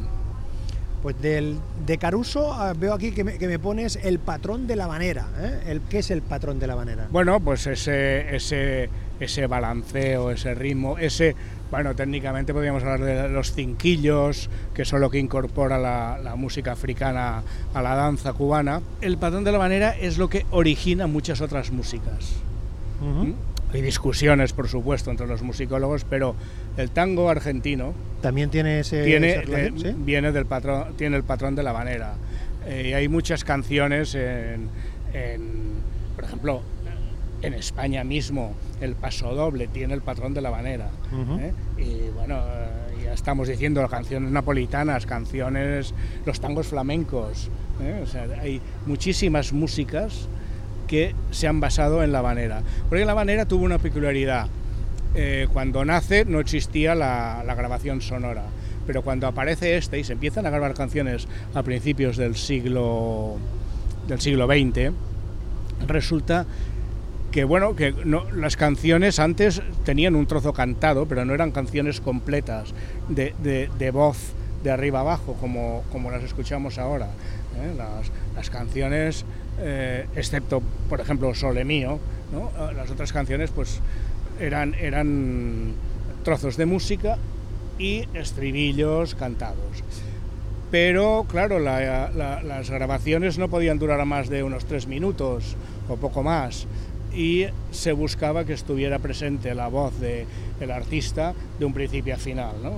Pues 1.01 1.21
del, 1.21 1.59
de 1.85 1.97
Caruso 1.99 2.53
ah, 2.53 2.73
veo 2.77 2.93
aquí 2.93 3.11
que 3.11 3.23
me, 3.23 3.37
que 3.37 3.47
me 3.47 3.59
pones 3.59 3.97
el 4.01 4.19
patrón 4.19 4.65
de 4.67 4.75
la 4.75 4.85
habanera. 4.85 5.27
¿eh? 5.39 5.59
El, 5.67 5.81
¿Qué 5.81 5.99
es 5.99 6.11
el 6.11 6.21
patrón 6.21 6.59
de 6.59 6.67
la 6.67 6.73
habanera? 6.73 7.07
Bueno, 7.11 7.39
pues 7.39 7.67
ese, 7.67 8.35
ese, 8.35 8.89
ese 9.19 9.47
balanceo, 9.47 10.31
ese 10.31 10.55
ritmo, 10.55 10.97
ese, 10.97 11.35
bueno, 11.71 11.95
técnicamente 11.95 12.53
podríamos 12.53 12.83
hablar 12.83 13.01
de 13.01 13.29
los 13.29 13.53
cinquillos, 13.53 14.49
que 14.73 14.85
son 14.85 15.01
lo 15.01 15.09
que 15.09 15.19
incorpora 15.19 15.77
la, 15.77 16.17
la 16.23 16.35
música 16.35 16.71
africana 16.71 17.43
a 17.73 17.81
la 17.81 17.95
danza 17.95 18.33
cubana. 18.33 18.81
El 19.01 19.17
patrón 19.17 19.43
de 19.43 19.51
la 19.51 19.57
habanera 19.57 19.97
es 19.97 20.17
lo 20.17 20.29
que 20.29 20.45
origina 20.51 21.07
muchas 21.07 21.41
otras 21.41 21.71
músicas. 21.71 22.35
Ujú. 23.01 23.25
¿Mm? 23.25 23.33
Hay 23.73 23.81
discusiones, 23.81 24.53
por 24.53 24.69
supuesto, 24.69 25.11
entre 25.11 25.27
los 25.27 25.41
musicólogos, 25.41 26.05
pero 26.05 26.35
el 26.77 26.89
tango 26.89 27.29
argentino 27.29 27.93
También 28.21 28.49
tiene 28.49 28.79
ese. 28.79 29.03
tiene, 29.03 29.41
relación, 29.41 29.77
eh, 29.77 29.91
¿sí? 29.91 29.95
viene 29.97 30.31
del 30.31 30.45
patrón, 30.45 30.93
tiene 30.95 31.17
el 31.17 31.23
patrón 31.23 31.53
de 31.55 31.63
la 31.63 31.71
habanera. 31.71 32.13
Eh, 32.65 32.89
y 32.91 32.93
hay 32.93 33.09
muchas 33.09 33.43
canciones 33.43 34.15
en, 34.15 34.69
en, 35.13 35.41
por 36.15 36.23
ejemplo, 36.23 36.61
en 37.41 37.53
España 37.53 38.05
mismo, 38.05 38.53
el 38.81 38.95
paso 38.95 39.33
doble 39.33 39.67
tiene 39.67 39.93
el 39.93 40.01
patrón 40.01 40.33
de 40.33 40.41
la 40.41 40.49
habanera. 40.49 40.89
Ujú. 41.11 41.39
¿eh? 41.39 41.53
Y 41.77 42.09
bueno, 42.15 42.37
eh, 42.37 43.03
ya 43.05 43.13
estamos 43.13 43.47
diciendo 43.47 43.87
canciones 43.87 44.31
napolitanas, 44.31 45.05
canciones, 45.05 45.93
los 46.25 46.39
tangos 46.39 46.67
flamencos. 46.67 47.49
¿eh? 47.81 48.01
O 48.03 48.05
sea, 48.05 48.27
hay 48.41 48.61
muchísimas 48.85 49.53
músicas 49.53 50.27
que 50.87 51.13
se 51.31 51.47
han 51.47 51.59
basado 51.59 52.03
en 52.03 52.11
la 52.11 52.19
habanera. 52.19 52.61
Porque 52.89 53.05
la 53.05 53.11
habanera 53.11 53.45
tuvo 53.45 53.65
una 53.65 53.77
peculiaridad. 53.77 54.47
Eh, 55.15 55.47
cuando 55.51 55.83
nace 55.83 56.25
no 56.25 56.39
existía 56.39 56.93
la, 56.93 57.43
la 57.45 57.55
grabación 57.55 58.01
sonora, 58.01 58.43
pero 58.85 59.01
cuando 59.01 59.27
aparece 59.27 59.77
esta 59.77 59.97
y 59.97 60.03
se 60.03 60.13
empiezan 60.13 60.45
a 60.45 60.49
grabar 60.49 60.73
canciones 60.73 61.27
a 61.53 61.63
principios 61.63 62.17
del 62.17 62.35
siglo, 62.35 63.37
del 64.07 64.21
siglo 64.21 64.45
XX, 64.45 64.93
resulta 65.87 66.45
que 67.31 67.43
bueno, 67.43 67.75
que 67.75 67.93
no, 68.05 68.23
las 68.31 68.55
canciones 68.57 69.19
antes 69.19 69.61
tenían 69.85 70.15
un 70.15 70.25
trozo 70.27 70.53
cantado, 70.53 71.05
pero 71.07 71.25
no 71.25 71.33
eran 71.33 71.51
canciones 71.51 72.01
completas 72.01 72.73
de, 73.09 73.33
de- 73.43 73.69
de 73.77 73.91
voz 73.91 74.17
de 74.63 74.71
arriba 74.71 75.01
abajo, 75.01 75.35
como, 75.39 75.83
como 75.91 76.09
las 76.09 76.23
escuchamos 76.23 76.77
ahora. 76.77 77.07
¿eh? 77.61 77.73
Las, 77.77 78.11
las 78.35 78.49
canciones, 78.49 79.25
eh, 79.59 80.05
excepto, 80.15 80.61
por 80.89 80.99
ejemplo, 81.01 81.33
Sole 81.35 81.63
Mío, 81.65 81.99
¿no? 82.31 82.49
Eh, 82.69 82.73
las 82.75 82.89
otras 82.89 83.11
canciones 83.13 83.51
pues 83.51 83.79
eran, 84.39 84.73
eran 84.75 85.73
trozos 86.23 86.57
de 86.57 86.65
música 86.65 87.17
y 87.77 88.07
estribillos 88.13 89.15
cantados. 89.15 89.83
Pero 90.71 91.25
claro, 91.29 91.59
la- 91.59 92.09
la- 92.11 92.41
las 92.43 92.69
grabaciones 92.69 93.37
no 93.37 93.47
podían 93.47 93.79
durar 93.79 94.03
más 94.05 94.27
de 94.29 94.43
unos 94.43 94.65
tres 94.65 94.87
minutos 94.87 95.55
o 95.87 95.95
poco 95.95 96.23
más. 96.23 96.67
Y 97.17 97.47
se 97.71 97.91
buscaba 97.93 98.45
que 98.45 98.53
estuviera 98.53 98.99
presente 98.99 99.55
la 99.55 99.67
voz 99.67 99.99
del 99.99 100.25
el 100.61 100.71
artista 100.71 101.33
de 101.59 101.65
un 101.65 101.73
principio 101.73 102.13
a 102.13 102.17
final, 102.17 102.55
¿no? 102.63 102.71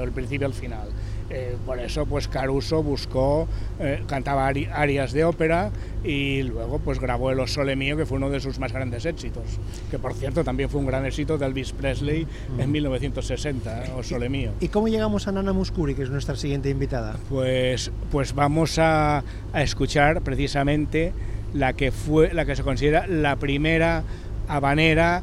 del 0.00 0.10
principio 0.12 0.46
al 0.46 0.52
final. 0.54 0.88
Eh, 1.30 1.56
por 1.66 1.78
eso, 1.80 2.06
pues 2.06 2.28
Caruso 2.28 2.82
buscó, 2.84 3.48
eh, 3.80 4.02
cantaba 4.06 4.48
ari- 4.48 4.68
arias 4.72 5.12
de 5.12 5.24
ópera 5.24 5.70
y 6.04 6.42
luego 6.42 6.78
pues 6.78 7.00
grabó 7.00 7.30
El 7.32 7.40
O 7.40 7.46
Sole 7.48 7.74
Mío, 7.74 7.96
que 7.96 8.06
fue 8.06 8.18
uno 8.18 8.28
de 8.30 8.38
sus 8.40 8.58
más 8.60 8.72
grandes 8.72 9.04
éxitos. 9.06 9.42
Que 9.90 9.98
por 9.98 10.14
cierto 10.14 10.44
también 10.44 10.68
fue 10.70 10.80
un 10.80 10.86
gran 10.86 11.04
éxito 11.06 11.36
de 11.38 11.46
Elvis 11.46 11.72
Presley 11.72 12.26
en 12.58 12.70
1960, 12.70 13.84
O 13.96 14.02
Sole 14.04 14.28
Mío. 14.28 14.52
¿Y 14.60 14.68
cómo 14.68 14.86
llegamos 14.88 15.26
a 15.26 15.32
Nana 15.32 15.52
Muscuri, 15.52 15.94
que 15.94 16.02
es 16.02 16.10
nuestra 16.10 16.36
siguiente 16.36 16.70
invitada? 16.70 17.16
Pues, 17.28 17.90
pues 18.12 18.32
vamos 18.34 18.78
a, 18.78 19.24
a 19.52 19.62
escuchar 19.62 20.20
precisamente 20.22 21.12
la 21.54 21.72
que 21.72 21.92
fue, 21.92 22.32
la 22.34 22.44
que 22.44 22.56
se 22.56 22.62
considera 22.62 23.06
la 23.06 23.36
primera 23.36 24.02
habanera 24.48 25.22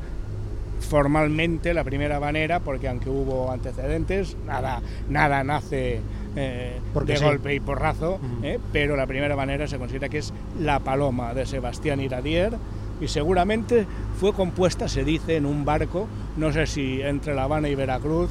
formalmente 0.83 1.73
la 1.73 1.83
primera 1.83 2.17
habanera, 2.17 2.59
porque 2.59 2.87
aunque 2.87 3.09
hubo 3.09 3.51
antecedentes, 3.51 4.37
nada, 4.45 4.81
nada 5.09 5.43
nace 5.43 6.01
eh, 6.35 6.79
Porque 6.93 7.13
de 7.13 7.19
sí. 7.19 7.23
golpe 7.23 7.53
y 7.55 7.59
porrazo, 7.59 8.19
eh, 8.43 8.59
pero 8.71 8.95
la 8.95 9.07
primera 9.07 9.33
habanera 9.33 9.67
se 9.67 9.77
considera 9.77 10.09
que 10.09 10.19
es 10.19 10.33
La 10.59 10.79
Paloma 10.79 11.33
de 11.33 11.45
Sebastián 11.45 11.99
Iradier 11.99 12.53
y 13.01 13.07
seguramente 13.07 13.85
fue 14.19 14.33
compuesta, 14.33 14.87
se 14.87 15.03
dice, 15.03 15.35
en 15.35 15.45
un 15.45 15.65
barco, 15.65 16.07
no 16.37 16.51
sé 16.51 16.67
si 16.67 17.01
entre 17.01 17.33
La 17.33 17.43
Habana 17.43 17.69
y 17.69 17.75
Veracruz 17.75 18.29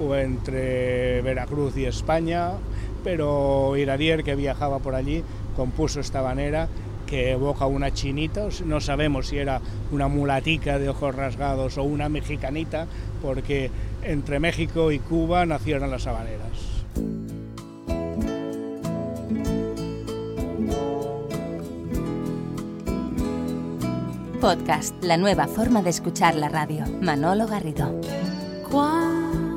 o 0.00 0.14
entre 0.16 1.22
Veracruz 1.22 1.76
y 1.76 1.84
España, 1.84 2.52
pero 3.04 3.76
Iradier 3.76 4.22
que 4.24 4.34
viajaba 4.34 4.78
por 4.78 4.94
allí 4.94 5.22
compuso 5.56 6.00
esta 6.00 6.20
habanera 6.20 6.68
que 7.12 7.32
evoca 7.32 7.66
una 7.66 7.92
chinita, 7.92 8.48
no 8.64 8.80
sabemos 8.80 9.26
si 9.26 9.36
era 9.36 9.60
una 9.90 10.08
mulatica 10.08 10.78
de 10.78 10.88
ojos 10.88 11.14
rasgados 11.14 11.76
o 11.76 11.82
una 11.82 12.08
mexicanita, 12.08 12.86
porque 13.20 13.70
entre 14.02 14.40
México 14.40 14.90
y 14.90 14.98
Cuba 14.98 15.44
nacieron 15.44 15.90
las 15.90 16.06
habaneras. 16.06 16.48
Podcast, 24.40 24.94
la 25.04 25.18
nueva 25.18 25.48
forma 25.48 25.82
de 25.82 25.90
escuchar 25.90 26.34
la 26.34 26.48
radio. 26.48 26.86
Manolo 27.02 27.46
Garrido. 27.46 27.94
Cuando 28.70 29.52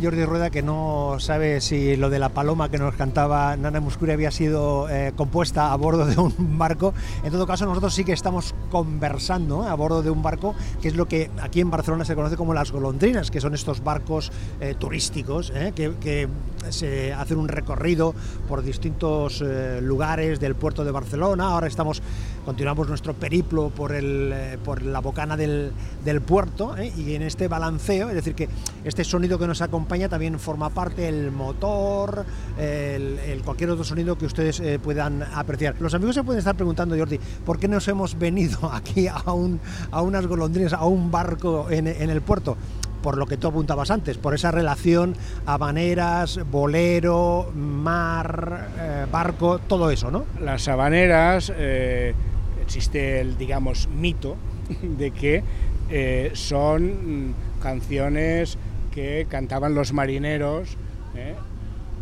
Jordi 0.00 0.24
Rueda 0.24 0.50
que 0.50 0.62
no 0.62 1.16
sabe 1.18 1.60
si 1.60 1.96
lo 1.96 2.10
de 2.10 2.18
la 2.18 2.28
paloma 2.28 2.70
que 2.70 2.78
nos 2.78 2.94
cantaba 2.94 3.56
Nana 3.56 3.80
Muscuri 3.80 4.12
había 4.12 4.30
sido 4.30 4.88
eh, 4.88 5.12
compuesta 5.16 5.72
a 5.72 5.76
bordo 5.76 6.06
de 6.06 6.18
un 6.18 6.58
barco. 6.58 6.94
En 7.24 7.32
todo 7.32 7.46
caso, 7.46 7.66
nosotros 7.66 7.94
sí 7.94 8.04
que 8.04 8.12
estamos 8.12 8.54
conversando 8.70 9.62
a 9.62 9.74
bordo 9.74 10.02
de 10.02 10.10
un 10.10 10.22
barco, 10.22 10.54
que 10.80 10.88
es 10.88 10.96
lo 10.96 11.06
que 11.06 11.30
aquí 11.42 11.60
en 11.60 11.70
Barcelona 11.70 12.04
se 12.04 12.14
conoce 12.14 12.36
como 12.36 12.54
las 12.54 12.72
golondrinas, 12.72 13.30
que 13.30 13.40
son 13.40 13.54
estos 13.54 13.82
barcos 13.82 14.32
eh, 14.60 14.74
turísticos 14.78 15.52
¿eh? 15.54 15.72
que, 15.74 15.94
que 16.00 16.28
se 16.70 17.12
hacen 17.12 17.38
un 17.38 17.48
recorrido 17.48 18.14
por 18.48 18.62
distintos 18.62 19.42
eh, 19.44 19.80
lugares 19.82 20.40
del 20.40 20.54
puerto 20.54 20.84
de 20.84 20.90
Barcelona. 20.90 21.48
Ahora 21.48 21.66
estamos 21.66 22.02
continuamos 22.46 22.88
nuestro 22.88 23.12
periplo 23.12 23.70
por, 23.70 23.92
el, 23.92 24.30
eh, 24.32 24.58
por 24.64 24.82
la 24.82 25.00
bocana 25.00 25.36
del, 25.36 25.72
del 26.04 26.20
puerto 26.20 26.76
¿eh? 26.76 26.92
y 26.96 27.16
en 27.16 27.22
este 27.22 27.48
balanceo, 27.48 28.08
es 28.08 28.14
decir, 28.14 28.36
que 28.36 28.48
este 28.84 29.02
sonido 29.02 29.36
que 29.36 29.48
nos 29.48 29.60
acompaña 29.62 30.08
también 30.08 30.38
forma 30.38 30.70
parte 30.70 31.08
el 31.08 31.32
motor, 31.32 32.24
el, 32.56 33.42
cualquier 33.44 33.70
otro 33.70 33.82
sonido 33.82 34.16
que 34.16 34.26
ustedes 34.26 34.60
eh, 34.60 34.78
puedan 34.78 35.24
apreciar. 35.24 35.74
Los 35.80 35.92
amigos 35.94 36.14
se 36.14 36.22
pueden 36.22 36.38
estar 36.38 36.54
preguntando, 36.54 36.96
Jordi, 36.96 37.18
¿por 37.44 37.58
qué 37.58 37.66
nos 37.66 37.88
hemos 37.88 38.16
venido 38.16 38.70
aquí 38.72 39.08
a, 39.08 39.32
un, 39.32 39.60
a 39.90 40.00
unas 40.02 40.26
golondrinas, 40.28 40.72
a 40.72 40.86
un 40.86 41.10
barco 41.10 41.66
en, 41.68 41.88
en 41.88 42.10
el 42.10 42.22
puerto? 42.22 42.56
por 43.02 43.18
lo 43.18 43.26
que 43.26 43.36
tú 43.36 43.46
apuntabas 43.46 43.92
antes, 43.92 44.18
por 44.18 44.34
esa 44.34 44.50
relación 44.50 45.14
habaneras, 45.44 46.40
bolero, 46.50 47.52
mar, 47.54 49.06
barco, 49.12 49.60
todo 49.60 49.92
eso, 49.92 50.10
¿no? 50.10 50.24
Las 50.40 50.66
habaneras, 50.66 51.52
existe 52.66 53.20
el, 53.20 53.38
digamos, 53.38 53.88
mito 53.88 54.36
de 54.98 55.12
que 55.12 55.42
eh, 55.88 56.30
son 56.34 57.34
canciones 57.62 58.58
que 58.92 59.26
cantaban 59.28 59.74
los 59.74 59.92
marineros 59.92 60.76
¿eh? 61.14 61.34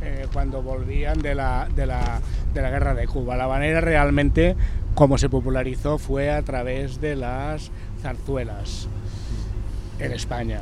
Eh, 0.03 0.27
cuando 0.33 0.63
volvían 0.63 1.21
de 1.21 1.35
la, 1.35 1.69
de, 1.75 1.87
la, 1.87 2.21
de 2.53 2.63
la 2.63 2.71
guerra 2.71 2.95
de 2.95 3.07
Cuba. 3.07 3.37
La 3.37 3.45
habanera 3.45 3.81
realmente, 3.81 4.57
como 4.95 5.19
se 5.19 5.29
popularizó, 5.29 5.99
fue 5.99 6.31
a 6.31 6.43
través 6.43 7.01
de 7.01 7.17
las 7.17 7.71
zarzuelas 8.03 8.89
en 9.99 10.13
España. 10.13 10.61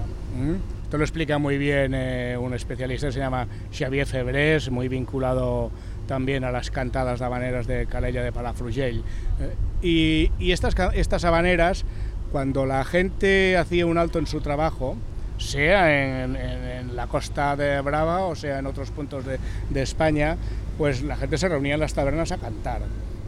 Esto 0.84 0.98
lo 0.98 1.04
explica 1.04 1.38
muy 1.38 1.58
bien 1.58 1.94
un 2.38 2.54
especialista 2.54 3.10
se 3.10 3.18
llama 3.18 3.46
Xavier 3.72 4.06
Febrés, 4.06 4.70
muy 4.70 4.88
vinculado 4.88 5.70
también 6.06 6.44
a 6.44 6.50
las 6.50 6.70
cantadas 6.70 7.20
de 7.20 7.24
habaneras 7.26 7.66
de 7.66 7.86
Calella 7.86 8.22
de 8.22 8.32
Palafrugell. 8.32 9.02
Eh, 9.82 10.30
y 10.38 10.52
estas, 10.52 10.74
estas 10.94 11.24
habaneras, 11.24 11.84
cuando 12.30 12.66
la 12.66 12.84
gente 12.84 13.56
hacía 13.56 13.86
un 13.86 13.98
alto 13.98 14.18
en 14.18 14.26
su 14.26 14.40
trabajo, 14.40 14.96
sea 15.38 16.24
en, 16.24 16.96
la 16.96 17.06
costa 17.06 17.56
de 17.56 17.80
Brava 17.80 18.26
o 18.26 18.34
sea 18.34 18.58
en 18.58 18.66
otros 18.66 18.90
puntos 18.90 19.24
de, 19.24 19.82
España, 19.82 20.36
pues 20.78 21.02
la 21.02 21.16
gente 21.16 21.38
se 21.38 21.48
reunía 21.48 21.74
en 21.74 21.80
las 21.80 21.94
tabernas 21.94 22.32
a 22.32 22.38
cantar. 22.38 22.82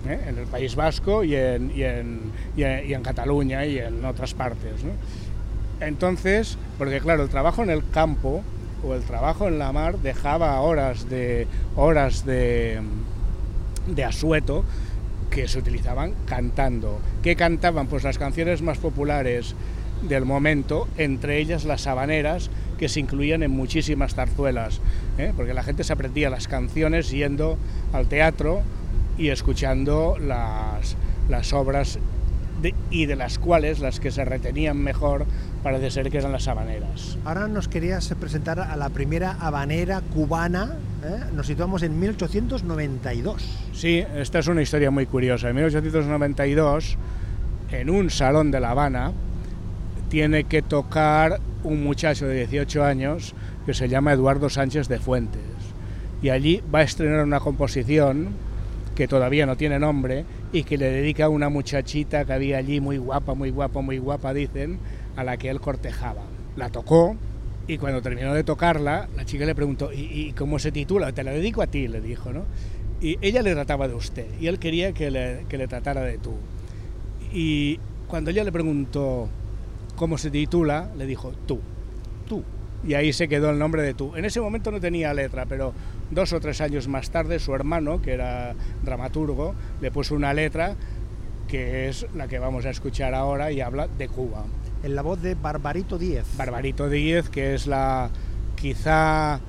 ¿eh? 0.08 0.20
En 0.28 0.38
el 0.38 0.46
País 0.46 0.76
Vasco 0.76 1.24
y 1.24 1.34
en, 1.34 1.72
y 1.74 1.82
en- 1.82 2.32
y 2.56 2.62
en- 2.62 3.02
Cataluña 3.02 3.64
y 3.66 3.78
en 3.78 4.04
otras 4.04 4.34
partes. 4.34 4.72
Entonces, 5.80 6.56
porque 6.78 7.00
claro, 7.00 7.22
el 7.24 7.28
trabajo 7.28 7.62
en 7.62 7.70
el 7.70 7.88
campo 7.90 8.42
o 8.86 8.94
el 8.94 9.02
trabajo 9.02 9.48
en 9.48 9.58
la 9.58 9.72
mar 9.72 9.98
dejaba 9.98 10.60
horas 10.60 11.08
de 11.08 11.46
horas 11.76 12.24
de, 12.24 12.80
de 13.86 14.04
asueto 14.04 14.64
que 15.30 15.48
se 15.48 15.58
utilizaban 15.58 16.14
cantando. 16.26 17.00
¿Qué 17.22 17.36
cantaban? 17.36 17.86
Pues 17.86 18.04
las 18.04 18.18
canciones 18.18 18.62
más 18.62 18.78
populares 18.78 19.54
del 20.08 20.24
momento, 20.24 20.86
entre 20.96 21.38
ellas 21.38 21.64
las 21.64 21.86
habaneras, 21.86 22.50
que 22.78 22.88
se 22.88 23.00
incluían 23.00 23.42
en 23.42 23.50
muchísimas 23.50 24.14
zarzuelas, 24.14 24.80
¿eh? 25.18 25.32
porque 25.36 25.54
la 25.54 25.62
gente 25.62 25.84
se 25.84 25.92
aprendía 25.92 26.30
las 26.30 26.48
canciones 26.48 27.10
yendo 27.10 27.56
al 27.92 28.06
teatro 28.06 28.62
y 29.16 29.28
escuchando 29.28 30.16
las, 30.18 30.96
las 31.28 31.52
obras 31.52 31.98
y 32.90 33.06
de 33.06 33.16
las 33.16 33.38
cuales 33.38 33.80
las 33.80 34.00
que 34.00 34.10
se 34.10 34.24
retenían 34.24 34.78
mejor 34.78 35.26
parece 35.64 35.90
ser 35.90 36.10
que 36.10 36.18
eran 36.18 36.30
las 36.30 36.46
habaneras. 36.46 37.16
Ahora 37.24 37.48
nos 37.48 37.68
querías 37.68 38.14
presentar 38.20 38.60
a 38.60 38.76
la 38.76 38.90
primera 38.90 39.32
habanera 39.40 40.02
cubana, 40.02 40.76
¿eh? 41.02 41.24
nos 41.34 41.46
situamos 41.46 41.82
en 41.82 41.98
1892. 41.98 43.42
Sí, 43.72 44.04
esta 44.14 44.40
es 44.40 44.46
una 44.46 44.60
historia 44.60 44.90
muy 44.90 45.06
curiosa. 45.06 45.48
En 45.48 45.56
1892, 45.56 46.98
en 47.72 47.88
un 47.88 48.10
salón 48.10 48.50
de 48.50 48.60
La 48.60 48.72
Habana, 48.72 49.12
tiene 50.10 50.44
que 50.44 50.60
tocar 50.60 51.40
un 51.62 51.82
muchacho 51.82 52.26
de 52.26 52.46
18 52.46 52.84
años 52.84 53.34
que 53.64 53.72
se 53.72 53.88
llama 53.88 54.12
Eduardo 54.12 54.50
Sánchez 54.50 54.86
de 54.88 54.98
Fuentes. 54.98 55.40
Y 56.20 56.28
allí 56.28 56.62
va 56.72 56.80
a 56.80 56.82
estrenar 56.82 57.24
una 57.24 57.40
composición 57.40 58.34
que 58.94 59.08
todavía 59.08 59.46
no 59.46 59.56
tiene 59.56 59.78
nombre 59.78 60.26
y 60.52 60.64
que 60.64 60.76
le 60.76 60.90
dedica 60.90 61.24
a 61.24 61.28
una 61.30 61.48
muchachita 61.48 62.26
que 62.26 62.34
había 62.34 62.58
allí 62.58 62.80
muy 62.80 62.98
guapa, 62.98 63.34
muy 63.34 63.50
guapa, 63.50 63.80
muy 63.80 63.96
guapa, 63.96 64.34
dicen, 64.34 64.78
a 65.16 65.24
la 65.24 65.36
que 65.36 65.50
él 65.50 65.60
cortejaba. 65.60 66.22
La 66.56 66.70
tocó 66.70 67.16
y 67.66 67.78
cuando 67.78 68.02
terminó 68.02 68.34
de 68.34 68.44
tocarla, 68.44 69.08
la 69.16 69.24
chica 69.24 69.46
le 69.46 69.54
preguntó, 69.54 69.92
¿y, 69.92 70.32
cómo 70.36 70.58
se 70.58 70.70
titula? 70.70 71.12
Te 71.12 71.24
la 71.24 71.30
dedico 71.30 71.62
a 71.62 71.66
ti, 71.66 71.88
le 71.88 72.00
dijo, 72.00 72.32
¿no? 72.32 72.44
Y 73.00 73.18
ella 73.20 73.42
le 73.42 73.52
trataba 73.54 73.88
de 73.88 73.94
usted 73.94 74.26
y 74.40 74.46
él 74.46 74.58
quería 74.58 74.92
que 74.92 75.10
le, 75.10 75.46
que 75.48 75.58
le 75.58 75.66
tratara 75.66 76.02
de 76.02 76.18
tú. 76.18 76.34
Y 77.32 77.78
cuando 78.06 78.30
ella 78.30 78.44
le 78.44 78.52
preguntó 78.52 79.28
cómo 79.96 80.18
se 80.18 80.30
titula, 80.30 80.90
le 80.96 81.06
dijo 81.06 81.32
tú, 81.46 81.60
tú. 82.28 82.42
Y 82.86 82.94
ahí 82.94 83.12
se 83.12 83.28
quedó 83.28 83.50
el 83.50 83.58
nombre 83.58 83.82
de 83.82 83.94
tú. 83.94 84.14
En 84.14 84.26
ese 84.26 84.40
momento 84.40 84.70
no 84.70 84.78
tenía 84.78 85.14
letra, 85.14 85.46
pero 85.46 85.72
dos 86.10 86.32
o 86.32 86.40
tres 86.40 86.60
años 86.60 86.86
más 86.86 87.10
tarde 87.10 87.38
su 87.38 87.54
hermano, 87.54 88.02
que 88.02 88.12
era 88.12 88.54
dramaturgo, 88.82 89.54
le 89.80 89.90
puso 89.90 90.14
una 90.14 90.34
letra 90.34 90.76
que 91.48 91.88
es 91.88 92.06
la 92.14 92.28
que 92.28 92.38
vamos 92.38 92.66
a 92.66 92.70
escuchar 92.70 93.14
ahora 93.14 93.52
y 93.52 93.60
habla 93.60 93.88
de 93.88 94.08
Cuba. 94.08 94.44
En 94.84 94.94
la 94.94 95.00
voz 95.00 95.22
de 95.22 95.34
Barbarito 95.34 95.96
Díez. 95.96 96.26
Barbarito 96.36 96.90
Díez, 96.90 97.30
que 97.30 97.54
es 97.54 97.66
la 97.66 98.10
quizá 98.54 99.40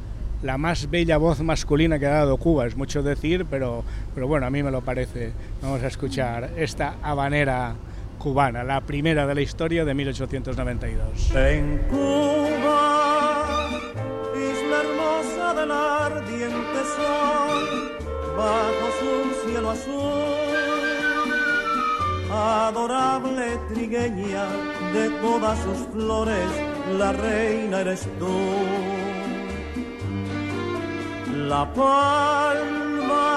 la 0.42 0.58
más 0.58 0.90
bella 0.90 1.18
voz 1.18 1.42
masculina 1.42 2.00
que 2.00 2.06
ha 2.06 2.12
dado 2.12 2.38
Cuba, 2.38 2.66
es 2.66 2.78
mucho 2.78 3.04
decir, 3.04 3.46
pero, 3.50 3.84
pero 4.14 4.30
bueno, 4.30 4.46
a 4.46 4.50
mí 4.50 4.64
me 4.64 4.72
lo 4.72 4.80
parece. 4.82 5.34
Vamos 5.62 5.84
a 5.84 5.88
escuchar 5.88 6.52
esta 6.56 6.96
habanera 7.02 7.76
cubana, 8.18 8.64
la 8.64 8.80
primera 8.80 9.28
de 9.28 9.36
la 9.36 9.42
historia 9.42 9.84
de 9.84 9.94
1892. 9.94 11.32
En 11.36 11.80
Cuba, 11.90 13.70
isla 14.36 14.84
hermosa 14.84 15.54
del 15.60 15.72
ardiente 15.72 16.80
sol, 16.96 17.92
bajo 18.38 18.88
su 19.00 19.50
cielo 19.50 19.72
azul, 19.72 20.24
adorable 22.32 23.60
trigueña 23.74 24.46
de 24.96 25.10
todas 25.22 25.58
sus 25.60 25.80
flores, 25.94 26.50
la 26.98 27.12
reina 27.12 27.82
eres 27.82 28.08
tú. 28.20 28.38
La 31.52 31.64
palma 31.74 33.28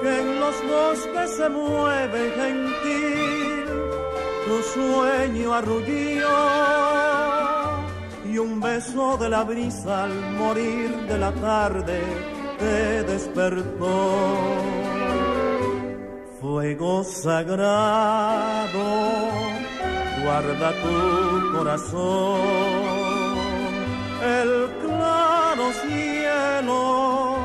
que 0.00 0.20
en 0.20 0.40
los 0.40 0.56
bosques 0.74 1.30
se 1.38 1.48
mueve 1.48 2.20
gentil, 2.40 3.64
tu 4.46 4.56
sueño 4.74 5.54
arrulló 5.54 6.72
y 8.32 8.38
un 8.38 8.60
beso 8.60 9.16
de 9.18 9.28
la 9.28 9.42
brisa 9.44 10.04
al 10.04 10.14
morir 10.38 10.90
de 11.08 11.18
la 11.18 11.32
tarde 11.32 12.00
te 12.58 13.02
despertó. 13.02 13.92
Fuego 16.40 17.04
sagrado, 17.04 18.82
guarda 20.24 20.72
tu 20.82 20.96
corazón, 21.56 22.40
el 24.22 24.52
claro 24.82 25.64
cielo 25.82 27.42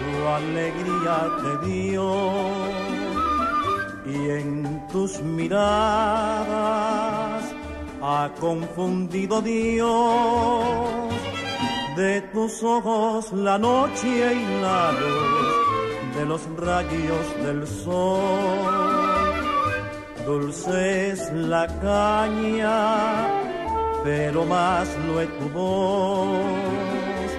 su 0.00 0.10
alegría 0.28 1.16
te 1.42 1.52
dio. 1.68 2.08
Y 4.06 4.30
en 4.30 4.88
tus 4.88 5.20
miradas 5.20 5.60
ha 8.02 8.30
confundido 8.40 9.40
Dios. 9.42 11.14
De 11.96 12.22
tus 12.32 12.62
ojos 12.62 13.32
la 13.32 13.58
noche 13.58 14.08
y 14.08 14.62
la 14.62 14.92
luz 14.92 16.16
de 16.16 16.24
los 16.24 16.40
rayos 16.56 17.26
del 17.44 17.66
sol. 17.66 18.89
Dulce 20.30 21.10
es 21.10 21.20
la 21.32 21.66
caña, 21.82 23.26
pero 24.04 24.44
más 24.44 24.86
lo 25.04 25.20
es 25.20 25.28
tu 25.40 25.48
voz 25.48 27.30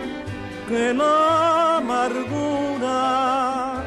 que 0.67 0.93
la 0.93 1.77
amargura 1.77 3.81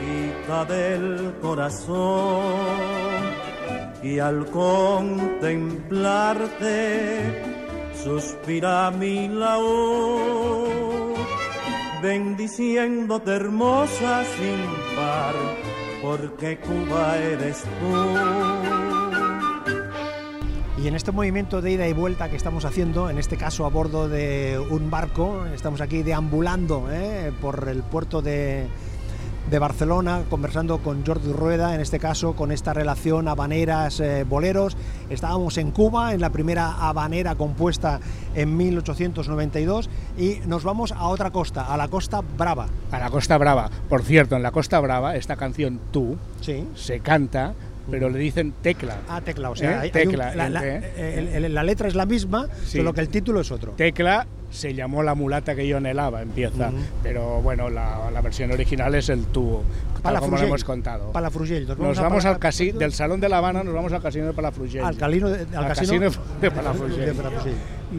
quita 0.00 0.64
del 0.64 1.32
corazón. 1.40 3.22
Y 4.02 4.18
al 4.18 4.46
contemplarte 4.46 7.20
suspira 8.02 8.90
mi 8.90 9.28
laúd, 9.28 11.14
bendiciéndote 12.02 13.30
hermosa 13.30 14.24
sin 14.34 14.58
par, 14.96 15.36
porque 16.04 16.58
Cuba 16.58 17.16
eres 17.16 17.62
tú. 17.62 17.68
Y 20.82 20.88
en 20.88 20.94
este 20.94 21.12
movimiento 21.12 21.62
de 21.62 21.72
ida 21.72 21.88
y 21.88 21.94
vuelta 21.94 22.28
que 22.28 22.36
estamos 22.36 22.66
haciendo, 22.66 23.08
en 23.08 23.18
este 23.18 23.38
caso 23.38 23.64
a 23.64 23.70
bordo 23.70 24.06
de 24.08 24.58
un 24.70 24.90
barco, 24.90 25.46
estamos 25.46 25.80
aquí 25.80 26.02
deambulando 26.02 26.88
¿eh? 26.90 27.32
por 27.40 27.68
el 27.68 27.82
puerto 27.82 28.20
de, 28.20 28.66
de 29.50 29.58
Barcelona, 29.58 30.22
conversando 30.30 30.78
con 30.78 31.04
Jordi 31.04 31.32
Rueda, 31.32 31.74
en 31.74 31.80
este 31.80 31.98
caso 31.98 32.34
con 32.34 32.50
esta 32.50 32.72
relación 32.72 33.28
habaneras 33.28 34.00
eh, 34.00 34.24
boleros. 34.24 34.76
Estábamos 35.10 35.58
en 35.58 35.70
Cuba, 35.70 36.14
en 36.14 36.20
la 36.20 36.30
primera 36.30 36.72
habanera 36.72 37.34
compuesta 37.34 38.00
en 38.34 38.56
1892 38.56 39.90
y 40.18 40.38
nos 40.46 40.64
vamos 40.64 40.92
a 40.92 41.08
otra 41.08 41.30
costa, 41.30 41.72
a 41.72 41.76
la 41.76 41.88
Costa 41.88 42.22
Brava. 42.38 42.66
A 42.90 42.98
la 42.98 43.10
Costa 43.10 43.36
Brava. 43.38 43.70
Por 43.88 44.02
cierto, 44.02 44.36
en 44.36 44.42
la 44.42 44.50
Costa 44.50 44.80
Brava, 44.80 45.16
esta 45.16 45.36
canción 45.36 45.78
Tú 45.92 46.16
Sí. 46.40 46.66
se 46.74 47.00
canta, 47.00 47.54
pero 47.90 48.08
le 48.10 48.18
dicen 48.18 48.52
tecla. 48.62 48.96
Ah, 49.08 49.20
tecla, 49.20 49.50
o 49.50 49.56
sea, 49.56 49.70
¿Eh? 49.70 49.74
hay- 49.74 49.80
hay 49.82 49.90
Tecla, 49.90 50.30
un- 50.32 50.36
la, 50.38 50.48
la- 50.48 50.66
el- 50.66 51.44
el- 51.44 51.54
la 51.54 51.62
letra 51.62 51.88
es 51.88 51.94
la 51.94 52.06
misma, 52.06 52.48
Sí. 52.64 52.78
solo 52.78 52.92
que 52.92 53.00
el 53.00 53.08
título 53.08 53.40
es 53.40 53.50
otro. 53.52 53.72
Tecla 53.72 54.26
se 54.50 54.72
llamó 54.72 55.02
La 55.02 55.14
mulata 55.16 55.54
que 55.56 55.66
yo 55.66 55.78
anhelaba, 55.78 56.22
empieza. 56.22 56.70
Pero 57.02 57.42
bueno, 57.42 57.68
la, 57.70 58.10
la 58.12 58.20
versión 58.20 58.52
original 58.52 58.94
es 58.94 59.08
el 59.08 59.24
tal 60.02 60.20
como 60.20 60.36
lo 60.36 60.44
hemos 60.44 60.62
contado. 60.64 61.10
Palafrugell. 61.12 61.66
Nos 61.66 61.98
vamos 61.98 62.22
Pala- 62.24 62.34
al 62.34 62.38
casino, 62.38 62.78
del 62.78 62.92
Salón 62.92 63.20
de 63.20 63.28
La 63.28 63.38
Habana 63.38 63.64
nos 63.64 63.74
vamos 63.74 63.92
al 63.92 64.00
casino 64.02 64.26
de 64.26 64.32
Palafrugell. 64.32 64.84
al, 64.84 64.96
calino 64.96 65.28
de- 65.28 65.46
al 65.56 65.64
Al 65.64 65.74
casino, 65.74 66.10
de 66.40 66.50
Palafrugell. 66.50 67.14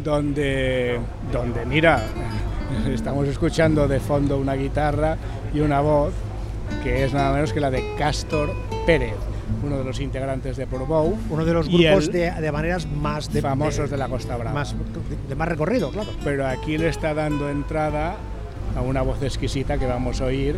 donde, 0.04 1.00
donde 1.32 1.66
mira, 1.66 2.02
estamos 2.94 3.28
escuchando 3.28 3.88
de 3.88 4.00
fondo 4.00 4.38
una 4.38 4.54
guitarra 4.54 5.18
y 5.54 5.60
una 5.60 5.82
voz 5.82 6.14
que 6.84 7.04
es 7.04 7.14
nada 7.14 7.34
menos 7.34 7.54
que 7.54 7.60
la 7.60 7.72
de 7.72 7.84
Castor 7.98 8.52
Pérez, 8.86 9.14
uno 9.64 9.78
de 9.78 9.84
los 9.84 10.00
integrantes 10.00 10.58
de 10.58 10.68
Portbou, 10.68 11.18
Uno 11.30 11.46
de 11.46 11.54
los 11.54 11.68
grupos 11.70 12.12
de, 12.12 12.32
de 12.32 12.52
maneras 12.52 12.88
más 12.88 13.32
de, 13.32 13.42
famosos 13.42 13.90
de 13.90 13.98
la 13.98 14.08
Costa 14.08 14.36
Brava. 14.38 14.54
más, 14.54 14.76
de 15.28 15.36
más 15.36 15.48
recorrido, 15.48 15.92
claro. 15.92 16.10
Pero 16.24 16.48
aquí 16.48 16.78
le 16.78 16.90
está 16.90 17.14
dando 17.14 17.50
entrada 17.50 18.16
a 18.76 18.82
una 18.82 19.02
voz 19.02 19.22
exquisita 19.24 19.78
que 19.78 19.86
vamos 19.86 20.22
a 20.22 20.26
oír 20.26 20.58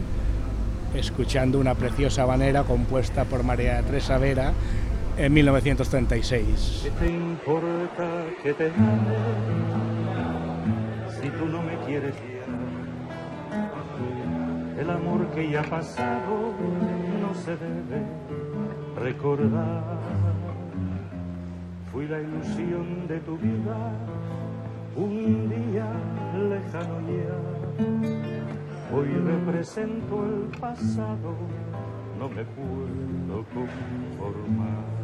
escuchando 0.95 1.59
una 1.59 1.75
preciosa 1.75 2.23
habanera 2.23 2.63
compuesta 2.63 3.25
por 3.25 3.43
María 3.43 3.81
Teresa 3.83 4.17
Vera 4.17 4.53
en 5.17 5.33
1936. 5.33 6.81
¿Qué 6.83 6.91
te 6.91 7.11
importa 7.11 8.25
que 8.41 8.53
te 8.53 8.67
ame 8.67 9.17
si 11.21 11.29
tú 11.29 11.45
no 11.45 11.61
me 11.61 11.77
quieres 11.85 12.13
ya? 12.15 12.45
El 14.81 14.89
amor 14.89 15.27
que 15.31 15.49
ya 15.49 15.61
ha 15.61 15.63
pasado 15.63 16.53
no 17.21 17.33
se 17.33 17.51
debe 17.51 18.05
recordar. 18.97 19.83
Fui 21.91 22.07
la 22.07 22.19
ilusión 22.21 23.07
de 23.07 23.19
tu 23.19 23.37
vida 23.37 23.91
un 24.95 25.49
día 25.49 25.87
lejano 26.33 26.99
ya. 27.01 28.95
Hoy 28.95 29.07
represento 29.07 30.25
el 30.25 30.59
pasado, 30.59 31.35
no 32.19 32.29
me 32.29 32.43
puedo 32.45 33.43
conformar. 33.53 34.96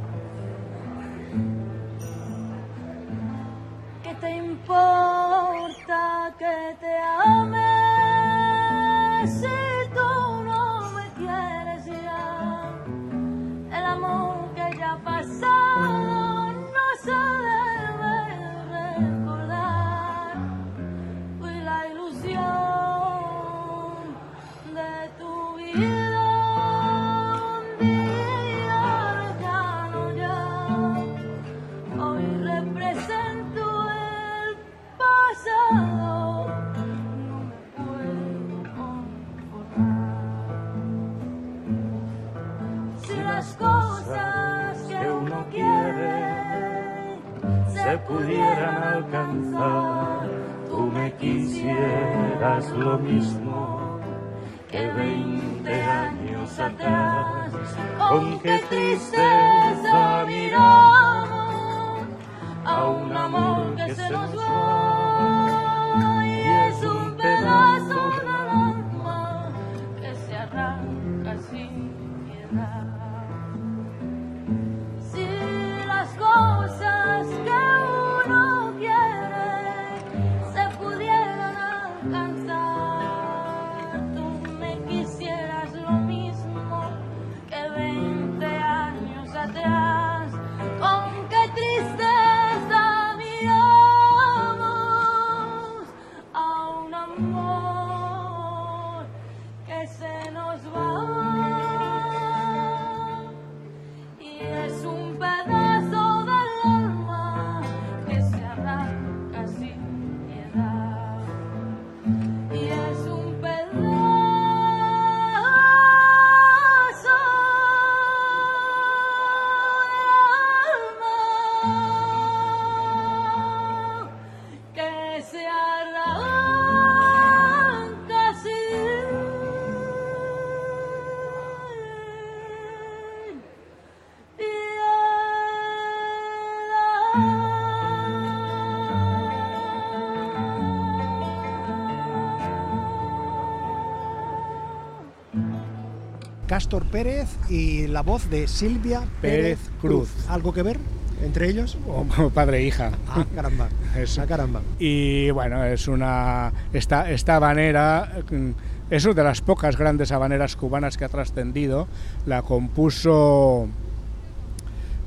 Pérez 146.82 147.30
y 147.50 147.88
la 147.88 148.02
voz 148.02 148.30
de 148.30 148.48
Silvia 148.48 149.02
Pérez, 149.22 149.60
Pérez 149.60 149.60
Cruz. 149.80 150.10
Cruz. 150.10 150.30
¿Algo 150.30 150.54
que 150.54 150.64
ver 150.64 150.80
entre 151.24 151.50
ellos? 151.50 151.78
Como 151.86 152.30
padre 152.32 152.60
e 152.60 152.64
hija. 152.64 152.92
Ah, 153.08 153.26
caramba. 153.36 153.70
Eso. 153.98 154.22
Ah, 154.22 154.26
caramba. 154.26 154.62
Y 154.80 155.30
bueno, 155.32 155.64
es 155.64 155.88
una. 155.88 156.52
Esta, 156.74 157.10
esta 157.12 157.36
habanera 157.36 158.24
mm, 158.30 158.50
es 158.90 159.06
una 159.06 159.14
de 159.14 159.24
las 159.24 159.42
pocas 159.42 159.78
grandes 159.78 160.12
habaneras 160.12 160.56
cubanas 160.56 160.98
que 160.98 161.06
ha 161.06 161.10
trascendido. 161.10 161.88
La 162.26 162.42
compuso 162.42 163.68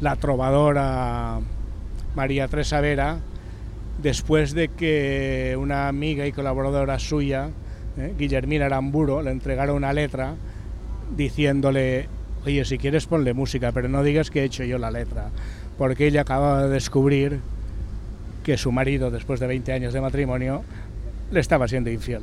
la 0.01 0.17
trovadora 0.17 1.41
María 2.15 2.49
Teresa 2.49 2.81
Vera 2.81 3.19
después 4.03 4.55
de 4.55 4.69
que 4.69 5.57
una 5.59 5.89
amiga 5.89 6.27
y 6.27 6.33
colaboradora 6.33 6.99
suya, 6.99 7.51
eh, 7.97 8.15
Guillermina 8.19 8.67
Aramburo, 8.67 9.23
le 9.23 9.31
entregara 9.31 9.73
una 9.73 9.93
letra 9.93 10.35
diciéndole, 11.15 12.09
oye, 12.45 12.65
si 12.65 12.79
quieres 12.79 13.07
ponle 13.07 13.35
música, 13.35 13.73
pero 13.73 13.89
no 13.89 14.03
digas 14.03 14.31
que 14.31 14.41
he 14.41 14.45
hecho 14.45 14.65
yo 14.65 14.79
la 14.79 14.91
letra, 14.91 15.31
porque 15.79 16.07
ella 16.07 16.23
acababa 16.23 16.65
de 16.65 16.71
descubrir 16.71 17.41
que 18.45 18.57
su 18.57 18.73
marido, 18.73 19.11
después 19.11 19.41
de 19.41 19.47
20 19.47 19.73
años 19.73 19.93
de 19.93 20.01
matrimonio, 20.01 20.63
le 21.31 21.41
estaba 21.41 21.69
siendo 21.69 21.91
infiel. 21.91 22.23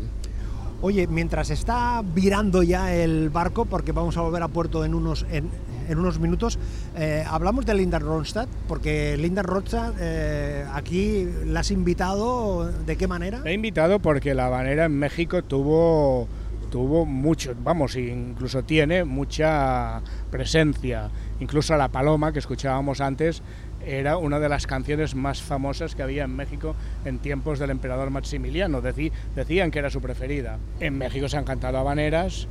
Oye, 0.81 1.07
mientras 1.07 1.49
está 1.49 2.01
virando 2.03 2.61
ya 2.61 2.93
el 2.93 3.29
barco, 3.29 3.65
porque 3.65 3.93
vamos 3.93 4.17
a 4.17 4.21
volver 4.21 4.43
a 4.43 4.49
puerto 4.49 4.83
en 4.83 4.93
unos, 4.93 5.25
en, 5.31 5.49
en 5.87 5.97
unos 5.97 6.19
minutos, 6.19 6.59
eh, 6.97 7.23
hablamos 7.25 7.65
de 7.65 7.73
Linda 7.73 7.99
Ronstadt, 7.99 8.49
porque 8.67 9.15
Linda 9.17 9.43
Ronstadt 9.43 9.95
eh, 9.99 10.65
aquí 10.73 11.27
la 11.45 11.61
has 11.61 11.71
invitado, 11.71 12.69
¿de 12.85 12.97
qué 12.97 13.07
manera? 13.07 13.39
La 13.39 13.51
he 13.51 13.53
invitado 13.53 13.99
porque 13.99 14.33
la 14.33 14.47
habanera 14.47 14.85
en 14.85 14.97
México 14.97 15.41
tuvo, 15.41 16.27
tuvo 16.73 17.05
mucho, 17.05 17.53
vamos, 17.63 17.95
incluso 17.95 18.63
tiene 18.63 19.03
mucha 19.03 20.01
presencia. 20.31 21.11
Incluso 21.39 21.77
la 21.77 21.89
paloma 21.89 22.33
que 22.33 22.39
escuchábamos 22.39 22.99
antes 22.99 23.43
era 23.85 24.17
una 24.17 24.39
de 24.39 24.49
las 24.49 24.65
canciones 24.65 25.13
más 25.13 25.39
famosas 25.43 25.93
que 25.93 26.01
había 26.01 26.23
en 26.23 26.35
México 26.35 26.73
en 27.05 27.19
tiempos 27.19 27.59
del 27.59 27.69
emperador 27.69 28.09
Maximiliano. 28.09 28.81
Decí- 28.81 29.11
decían 29.35 29.69
que 29.69 29.77
era 29.77 29.91
su 29.91 30.01
preferida. 30.01 30.57
En 30.79 30.97
México 30.97 31.29
se 31.29 31.37
han 31.37 31.43
cantado 31.43 31.77
habaneras. 31.77 32.47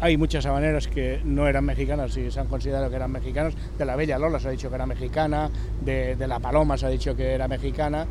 Hay 0.00 0.16
muchas 0.16 0.44
habaneras 0.46 0.88
que 0.88 1.20
no 1.24 1.46
eran 1.46 1.64
mexicanas 1.64 2.16
y 2.16 2.28
se 2.28 2.40
han 2.40 2.48
considerado 2.48 2.90
que 2.90 2.96
eran 2.96 3.12
mexicanas. 3.12 3.54
De 3.78 3.84
la 3.84 3.94
Bella 3.94 4.18
Lola 4.18 4.40
se 4.40 4.48
ha 4.48 4.50
dicho 4.50 4.68
que 4.68 4.74
era 4.74 4.86
mexicana, 4.86 5.48
de, 5.84 6.16
de 6.16 6.26
la 6.26 6.40
Paloma 6.40 6.76
se 6.76 6.86
ha 6.86 6.88
dicho 6.88 7.14
que 7.14 7.30
era 7.34 7.46
mexicana. 7.46 8.04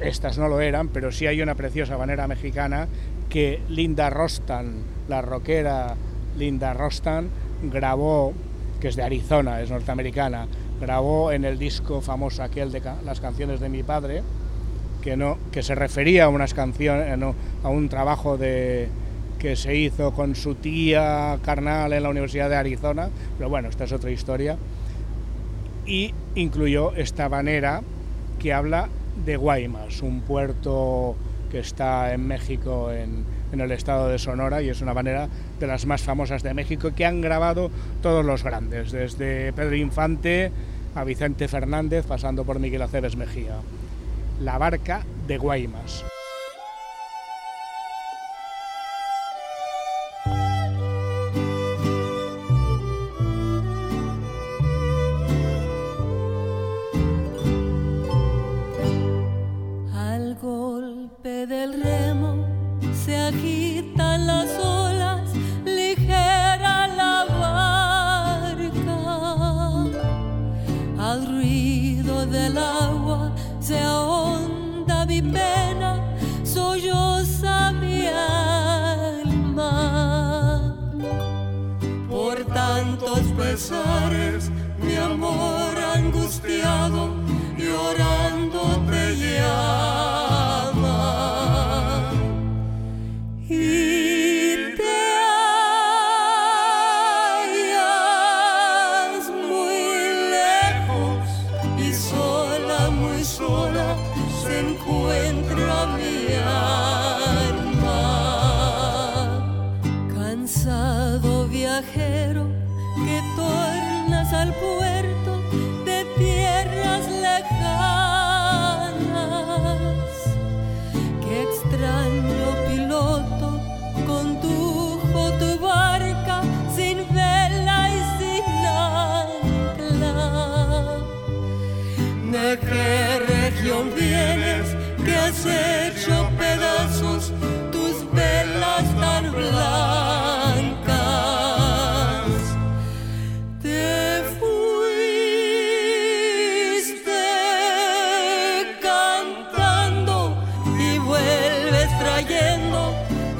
Estas 0.00 0.38
no 0.38 0.48
lo 0.48 0.60
eran, 0.60 0.88
pero 0.88 1.12
sí 1.12 1.28
hay 1.28 1.40
una 1.40 1.54
preciosa 1.54 1.94
habanera 1.94 2.26
mexicana 2.26 2.88
que 3.28 3.60
Linda 3.68 4.10
Rostan, 4.10 4.82
la 5.08 5.22
rockera 5.22 5.94
Linda 6.36 6.74
Rostan, 6.74 7.28
grabó, 7.62 8.32
que 8.80 8.88
es 8.88 8.96
de 8.96 9.02
Arizona, 9.02 9.60
es 9.60 9.70
norteamericana, 9.70 10.46
grabó 10.80 11.32
en 11.32 11.44
el 11.44 11.58
disco 11.58 12.00
famoso 12.00 12.42
aquel 12.42 12.70
de 12.72 12.82
las 13.04 13.20
canciones 13.20 13.60
de 13.60 13.68
mi 13.68 13.82
padre, 13.82 14.22
que, 15.02 15.16
no, 15.16 15.38
que 15.52 15.62
se 15.62 15.74
refería 15.74 16.24
a, 16.24 16.28
unas 16.28 16.54
canciones, 16.54 17.16
a 17.62 17.68
un 17.68 17.88
trabajo 17.88 18.36
de, 18.36 18.88
que 19.38 19.56
se 19.56 19.74
hizo 19.76 20.12
con 20.12 20.34
su 20.34 20.54
tía 20.54 21.38
carnal 21.44 21.92
en 21.92 22.02
la 22.02 22.08
Universidad 22.08 22.48
de 22.48 22.56
Arizona, 22.56 23.08
pero 23.36 23.48
bueno, 23.48 23.68
esta 23.68 23.84
es 23.84 23.92
otra 23.92 24.10
historia, 24.10 24.56
y 25.86 26.12
incluyó 26.34 26.92
esta 26.94 27.26
habanera 27.26 27.82
que 28.38 28.52
habla 28.52 28.88
de 29.24 29.36
Guaymas, 29.36 30.02
un 30.02 30.20
puerto 30.20 31.16
que 31.50 31.60
está 31.60 32.12
en 32.12 32.26
México, 32.26 32.90
en, 32.92 33.24
en 33.52 33.60
el 33.60 33.72
estado 33.72 34.08
de 34.08 34.18
Sonora, 34.18 34.62
y 34.62 34.68
es 34.68 34.80
una 34.80 34.94
manera 34.94 35.28
de 35.58 35.66
las 35.66 35.86
más 35.86 36.02
famosas 36.02 36.42
de 36.42 36.54
México 36.54 36.90
que 36.94 37.06
han 37.06 37.20
grabado 37.20 37.70
todos 38.02 38.24
los 38.24 38.44
grandes, 38.44 38.92
desde 38.92 39.52
Pedro 39.52 39.76
Infante 39.76 40.52
a 40.94 41.04
Vicente 41.04 41.48
Fernández, 41.48 42.06
pasando 42.06 42.44
por 42.44 42.58
Miguel 42.58 42.82
Aceves 42.82 43.16
Mejía. 43.16 43.56
La 44.40 44.58
barca 44.58 45.02
de 45.26 45.38
Guaymas. 45.38 46.04
Pesares, 83.58 84.50
mi 84.80 84.94
amor 84.94 85.76
angustiado, 85.96 87.12
llorando 87.56 88.60
te 88.88 89.16
llama. 89.16 89.97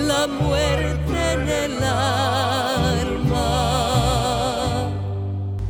La 0.09 0.27
muerte 0.27 1.33
en 1.35 1.49
el 1.49 1.83
alma. 3.49 4.91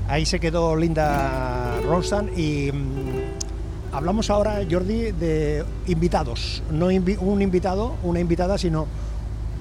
Ahí 0.09 0.25
se 0.25 0.41
quedó 0.41 0.75
Linda 0.77 1.79
Ronstadt 1.83 2.37
y 2.39 2.71
mm, 2.73 3.95
hablamos 3.95 4.31
ahora, 4.31 4.61
Jordi, 4.71 5.13
de 5.13 5.65
invitados. 5.87 6.63
No 6.71 6.91
invi- 6.91 7.19
un 7.21 7.43
invitado, 7.43 7.97
una 8.03 8.21
invitada, 8.21 8.57
sino 8.59 8.87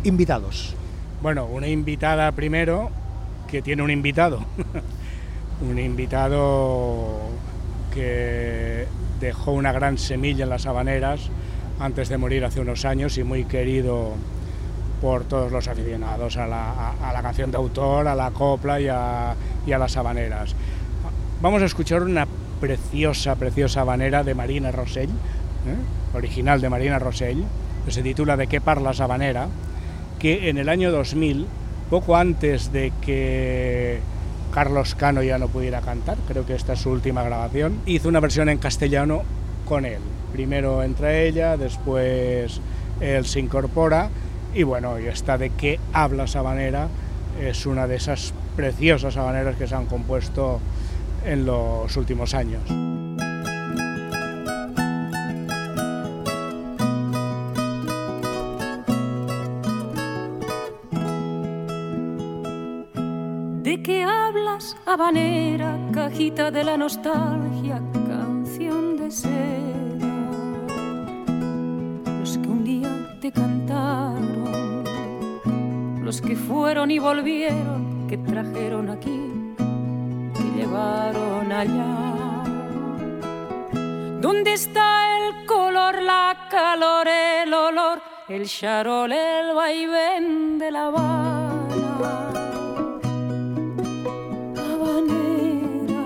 invitados. 0.03 0.73
Bueno, 1.21 1.45
una 1.45 1.67
invitada 1.67 2.31
primero 2.31 2.89
que 3.49 3.61
tiene 3.61 3.81
un 3.83 3.91
invitado. 3.91 4.39
un 5.69 5.79
invitado 5.79 7.17
que 7.93 8.85
dejó 9.19 9.51
una 9.53 9.71
gran 9.71 9.97
semilla 9.97 10.43
en 10.43 10.49
las 10.51 10.65
habaneras 10.67 11.21
antes 11.79 12.09
de 12.09 12.17
morir 12.17 12.45
hace 12.45 12.59
unos 12.61 12.85
años 12.85 13.17
y 13.17 13.23
muy 13.23 13.45
querido 13.45 14.11
por 15.01 15.23
todos 15.25 15.51
los 15.51 15.67
aficionados 15.67 16.37
a 16.37 16.47
la, 16.47 16.71
a- 16.71 17.09
a 17.09 17.13
la 17.13 17.21
canción 17.21 17.51
de 17.51 17.57
autor, 17.57 18.07
a 18.07 18.15
la 18.15 18.31
copla 18.31 18.79
y 18.81 18.87
a, 18.87 19.35
y 19.65 19.71
a 19.71 19.77
las 19.77 19.95
habaneras. 19.97 20.55
Vamos 21.41 21.61
a 21.61 21.65
escuchar 21.65 22.03
una 22.03 22.27
preciosa, 22.59 23.35
preciosa 23.35 23.81
habanera 23.81 24.23
de 24.23 24.33
Marina 24.33 24.71
Rosell, 24.71 25.09
¿eh? 25.09 26.15
original 26.17 26.59
de 26.61 26.69
Marina 26.69 26.97
Rosell, 26.99 27.43
que 27.85 27.91
se 27.91 28.01
titula 28.01 28.35
¿De 28.37 28.47
qué 28.47 28.59
parlas 28.61 28.99
habanera? 29.01 29.47
que 30.19 30.49
en 30.49 30.57
el 30.57 30.67
año 30.69 30.91
2000, 30.91 31.45
poco 31.91 32.17
antes 32.17 32.71
de 32.71 32.91
que 33.01 33.99
Carlos 34.51 34.95
Cano 34.95 35.21
ya 35.21 35.37
no 35.37 35.47
pudiera 35.47 35.81
cantar, 35.81 36.17
creo 36.27 36.43
que 36.43 36.55
esta 36.55 36.73
es 36.73 36.79
su 36.79 36.89
última 36.89 37.21
grabación, 37.21 37.79
hizo 37.85 38.09
una 38.09 38.19
versión 38.19 38.49
en 38.49 38.57
castellano 38.57 39.21
con 39.65 39.85
él. 39.85 39.99
Primero 40.33 40.81
entra 40.81 41.13
ella, 41.15 41.55
después 41.55 42.59
él 42.99 43.25
se 43.27 43.39
incorpora 43.39 44.09
y 44.57 44.63
bueno, 44.63 44.99
y 44.99 45.05
esta 45.05 45.37
de 45.37 45.51
qué 45.51 45.79
habla 45.93 46.25
Sabanera 46.25 46.87
es 47.39 47.67
una 47.67 47.85
de 47.85 47.97
esas 47.97 48.33
preciosas 48.55 49.15
habaneras 49.15 49.55
que 49.55 49.67
se 49.67 49.75
han 49.75 49.85
compuesto 49.85 50.59
en 51.23 51.45
los 51.45 51.95
últimos 51.95 52.33
años. 52.33 52.63
¿De 63.61 63.83
qué 63.83 64.03
hablas, 64.03 64.75
habanera, 64.87 65.77
cajita 65.93 66.49
de 66.49 66.63
la 66.63 66.77
nostalgia, 66.77 67.56
cantaron, 73.31 74.83
los 76.03 76.21
que 76.21 76.35
fueron 76.35 76.91
y 76.91 76.99
volvieron, 76.99 78.07
que 78.07 78.17
trajeron 78.17 78.89
aquí, 78.89 79.55
que 80.33 80.43
llevaron 80.57 81.51
allá. 81.51 82.43
¿Dónde 84.21 84.53
está 84.53 85.17
el 85.17 85.45
color, 85.45 86.01
la 86.01 86.47
calor, 86.49 87.07
el 87.07 87.53
olor, 87.53 88.01
el 88.29 88.45
charol, 88.47 89.11
el 89.11 89.53
vaivén 89.53 90.57
de 90.57 90.71
la 90.71 90.87
Habana? 90.87 91.67
Habanera, 94.57 96.05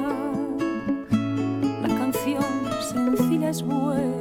la 1.82 1.88
canción 1.88 2.44
sencilla 2.82 3.50
es 3.50 3.64
buena 3.64 4.21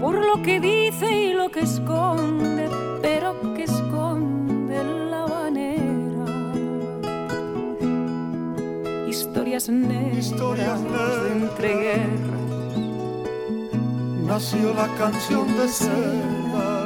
por 0.00 0.14
lo 0.14 0.42
que 0.42 0.60
dice 0.60 1.10
y 1.10 1.32
lo 1.32 1.50
que 1.50 1.60
esconde, 1.60 2.68
pero 3.02 3.34
que 3.54 3.64
esconde 3.64 4.84
la 5.10 5.22
habanera. 5.24 6.24
Historias 9.08 9.68
negras, 9.68 10.18
Historias 10.18 10.80
negras. 10.80 11.24
de 11.24 11.32
entreguerras 11.32 12.38
nació 14.26 14.74
la 14.74 14.86
canción 14.98 15.46
de 15.56 15.68
seda, 15.68 16.84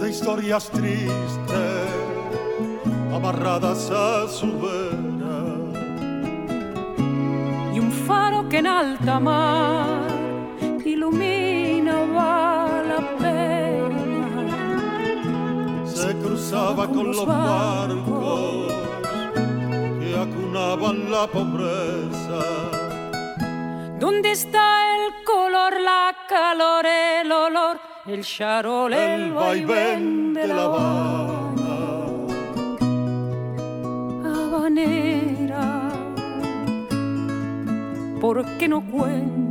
de 0.00 0.10
historias 0.10 0.68
tristes, 0.70 1.88
amarradas 3.14 3.90
a 3.90 4.28
su 4.28 4.46
vera. 4.60 5.38
y 7.74 7.78
un 7.80 7.90
faro 7.90 8.48
que 8.50 8.58
en 8.58 8.66
alta 8.66 9.18
mar 9.18 10.17
la 12.88 13.00
pena. 13.18 14.46
Se 15.86 16.14
cruzaba 16.18 16.86
con 16.86 17.12
los 17.12 17.26
barcos 17.26 18.72
que 20.00 20.16
acunaban 20.16 21.10
la 21.10 21.26
pobreza. 21.26 22.40
¿Dónde 23.98 24.32
está 24.32 24.96
el 24.96 25.24
color, 25.24 25.80
la 25.80 26.14
calor, 26.28 26.86
el 26.86 27.32
olor, 27.32 27.80
el 28.06 28.24
charol, 28.24 28.92
el, 28.92 29.22
El 29.22 29.32
vaivén 29.32 30.34
de 30.34 30.46
la 30.46 30.62
Habana? 30.64 31.78
Habanera, 34.24 35.90
¿por 38.20 38.44
qué 38.58 38.68
no 38.68 38.80
cuentas 38.82 39.47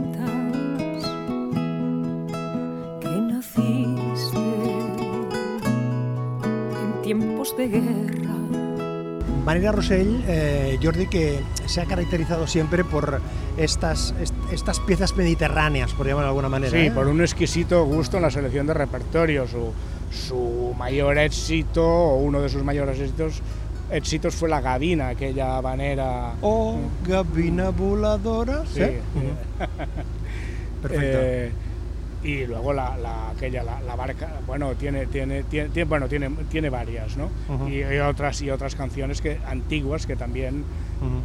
tiempos 7.08 7.56
de 7.56 7.68
guerra? 7.70 8.34
Marina 9.46 9.72
Rosell, 9.72 10.26
eh, 10.28 10.78
Jordi, 10.84 11.08
que 11.08 11.40
se 11.66 11.80
ha 11.80 11.86
caracterizado 11.86 12.48
siempre 12.48 12.84
por 12.84 13.22
estas, 13.56 14.14
est- 14.22 14.34
estas 14.52 14.82
piezas 14.82 15.16
mediterráneas, 15.16 15.94
por 15.94 16.06
llamarlo 16.06 16.26
de 16.26 16.30
alguna 16.32 16.50
manera. 16.50 16.72
Sí, 16.78 16.88
¿eh? 16.88 16.92
por 16.92 17.08
un 17.08 17.22
exquisito 17.22 17.86
gusto 17.86 18.18
en 18.18 18.24
la 18.24 18.30
selección 18.32 18.68
de 18.68 18.74
repertorio. 18.74 19.48
Su, 19.48 19.72
su 20.12 20.76
mayor 20.78 21.18
éxito, 21.18 21.82
o 21.88 22.18
uno 22.18 22.42
de 22.42 22.50
sus 22.50 22.62
mayores 22.66 23.00
éxitos, 23.00 23.42
éxitos 23.90 24.36
fue 24.36 24.50
la 24.50 24.60
Gavina, 24.60 25.08
aquella 25.10 25.56
habanera. 25.56 26.34
Oh, 26.42 26.76
gabina 27.08 27.70
voladora. 27.70 28.64
Sí. 28.74 28.82
Perfecto. 30.82 31.18
Eh, 31.22 31.52
y 32.28 32.46
luego 32.46 32.74
la, 32.74 32.98
la- 32.98 33.30
aquella 33.30 33.64
la, 33.64 33.80
la 33.82 33.96
barca 33.96 34.28
bueno 34.46 34.76
tiene 34.76 35.08
tiene, 35.08 35.44
tiene, 35.46 35.70
tiene- 35.70 35.86
bueno 35.86 36.08
tiene 36.10 36.30
tiene 36.50 36.70
varias 36.70 37.16
no 37.16 37.32
Ujú. 37.48 37.70
y, 37.70 37.80
y 37.84 38.00
otras 38.00 38.42
y 38.42 38.50
otras 38.50 38.76
canciones 38.76 39.22
que 39.22 39.40
antiguas 39.46 40.06
que 40.06 40.16
también 40.18 40.66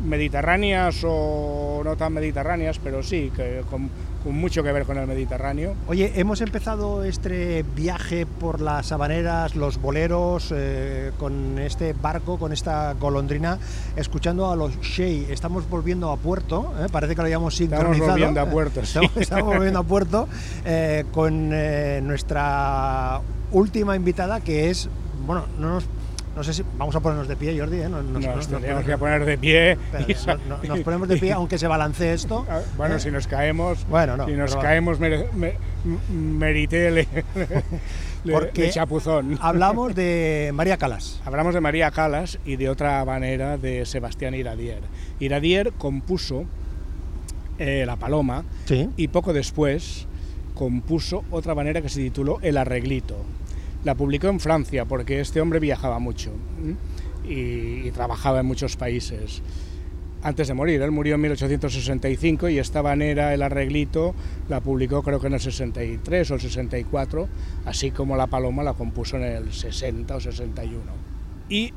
Mediterráneas 0.05 1.03
o 1.05 1.83
no 1.85 1.97
tan 1.97 2.13
mediterráneas 2.13 2.79
pero 2.79 3.03
sí 3.03 3.33
que 3.35 3.63
con, 3.71 3.89
con 4.23 4.35
mucho 4.35 4.63
que 4.63 4.71
ver 4.73 4.85
con 4.85 4.99
el 4.99 5.07
Mediterráneo 5.07 5.75
Oye, 5.89 6.13
hemos 6.17 6.41
empezado 6.41 7.03
este 7.05 7.65
viaje 7.75 8.27
por 8.27 8.61
las 8.61 8.93
habaneras, 8.93 9.57
los 9.57 9.81
boleros, 9.81 10.53
eh, 10.55 11.13
con 11.19 11.59
este 11.59 11.93
barco, 11.93 12.39
con 12.39 12.53
esta 12.53 12.93
golondrina, 12.95 13.59
escuchando 13.97 14.51
a 14.51 14.57
los 14.57 14.79
Shea. 14.81 15.31
Estamos 15.33 15.69
volviendo 15.69 16.11
a 16.11 16.17
puerto, 16.17 16.73
¿eh? 16.81 16.87
parece 16.91 17.15
que 17.15 17.23
lo 17.23 17.27
hayamos 17.27 17.61
Estamos 17.61 17.81
sincronizado. 17.81 18.11
volviendo 18.11 18.41
a 18.41 18.47
puerto, 18.47 18.81
sí. 18.85 18.87
Estamos, 18.99 19.17
estamos 19.17 19.55
volviendo 19.55 19.79
a 19.81 19.83
puerto 19.83 20.29
eh, 20.65 21.05
con 21.13 21.51
eh, 21.53 22.01
nuestra 22.03 23.21
última 23.51 23.97
invitada, 23.97 24.41
que 24.41 24.71
es, 24.71 24.89
bueno, 25.27 25.45
no 25.59 25.75
nos, 25.75 25.85
no 26.35 26.43
sé 26.43 26.55
si 26.55 26.63
vamos 26.79 26.95
a 26.97 27.01
ponernos 27.01 27.29
de 27.29 27.37
pie, 27.37 27.59
Jordi. 27.59 27.81
¿eh? 27.81 27.89
Nos, 27.89 28.05
nos, 28.05 28.23
nos- 28.25 28.37
nos- 28.37 28.49
tendríamos 28.49 28.85
que 28.85 28.97
poner 28.99 29.25
de 29.25 29.37
pie 29.39 29.73
espera, 29.73 30.05
y 30.09 30.15
sa- 30.15 30.35
no- 30.49 30.59
no- 30.59 30.65
nos 30.75 30.81
ponemos 30.81 31.09
de 31.09 31.17
pie, 31.19 31.33
aunque 31.33 31.59
se 31.59 31.67
balancee 31.67 32.13
esto. 32.13 32.47
Ah, 32.49 32.61
bueno 32.77 32.97
¿eh? 32.97 33.01
si 33.01 33.11
nos 33.11 33.27
caemos 33.27 33.87
Bueno, 33.89 34.17
no, 34.17 34.27
si 34.27 34.33
nos 34.33 34.57
caemos 34.57 34.99
mere- 34.99 35.29
me- 35.35 35.55
merité 36.11 36.91
le, 36.91 37.09
le- 38.25 38.33
Porque 38.33 38.63
le 38.63 38.71
chapuzón 38.71 39.39
Hablamos 39.43 39.95
de 39.95 40.51
María 40.55 40.77
Calas. 40.77 41.21
Hablamos 41.25 41.55
de 41.55 41.61
María 41.61 41.91
Calas 41.91 42.39
y 42.47 42.57
de 42.57 42.69
otra 42.71 43.01
habanera 43.01 43.59
de 43.59 43.85
Sebastián 43.85 44.35
Iradier. 44.35 44.81
Iradier 45.21 45.73
compuso 45.77 46.45
eh, 47.59 47.85
La 47.87 47.97
Paloma 47.97 48.45
Sí. 48.65 48.89
y 48.97 49.09
poco 49.09 49.33
después 49.33 50.07
compuso 50.55 51.25
otra 51.31 51.53
habanera 51.53 51.83
que 51.83 51.89
se 51.89 52.01
tituló 52.01 52.39
El 52.43 52.57
Arreglito. 52.57 53.17
La 53.85 53.95
publicó 53.95 54.29
en 54.29 54.41
Francia 54.41 54.85
porque 54.85 55.21
este 55.21 55.41
hombre 55.41 55.59
viajaba 55.59 55.99
mucho 55.99 56.33
y, 57.29 57.91
trabajaba 57.91 58.41
en 58.41 58.47
muchos 58.47 58.77
países. 58.77 59.43
Antes 60.23 60.47
de 60.47 60.55
morir, 60.55 60.81
él 60.83 60.93
murió 60.93 61.17
en 61.17 61.21
1865 61.23 62.49
y 62.49 62.59
esta 62.59 62.79
habanera, 62.79 63.35
El 63.35 63.43
Arreglito, 63.43 64.15
la 64.49 64.61
publicó 64.61 65.03
creo 65.03 65.19
que 65.21 65.27
en 65.27 65.35
el 65.35 65.41
63 65.41 66.31
o 66.31 66.35
el 66.35 66.41
64, 66.41 67.29
así 67.65 67.91
como 67.91 68.17
La 68.17 68.29
Paloma 68.29 68.63
la 68.63 68.75
compuso 68.75 69.17
en 69.17 69.25
el 69.25 69.53
60 69.53 70.15
o 70.15 70.21
61. 70.21 70.81
Y 71.49 71.73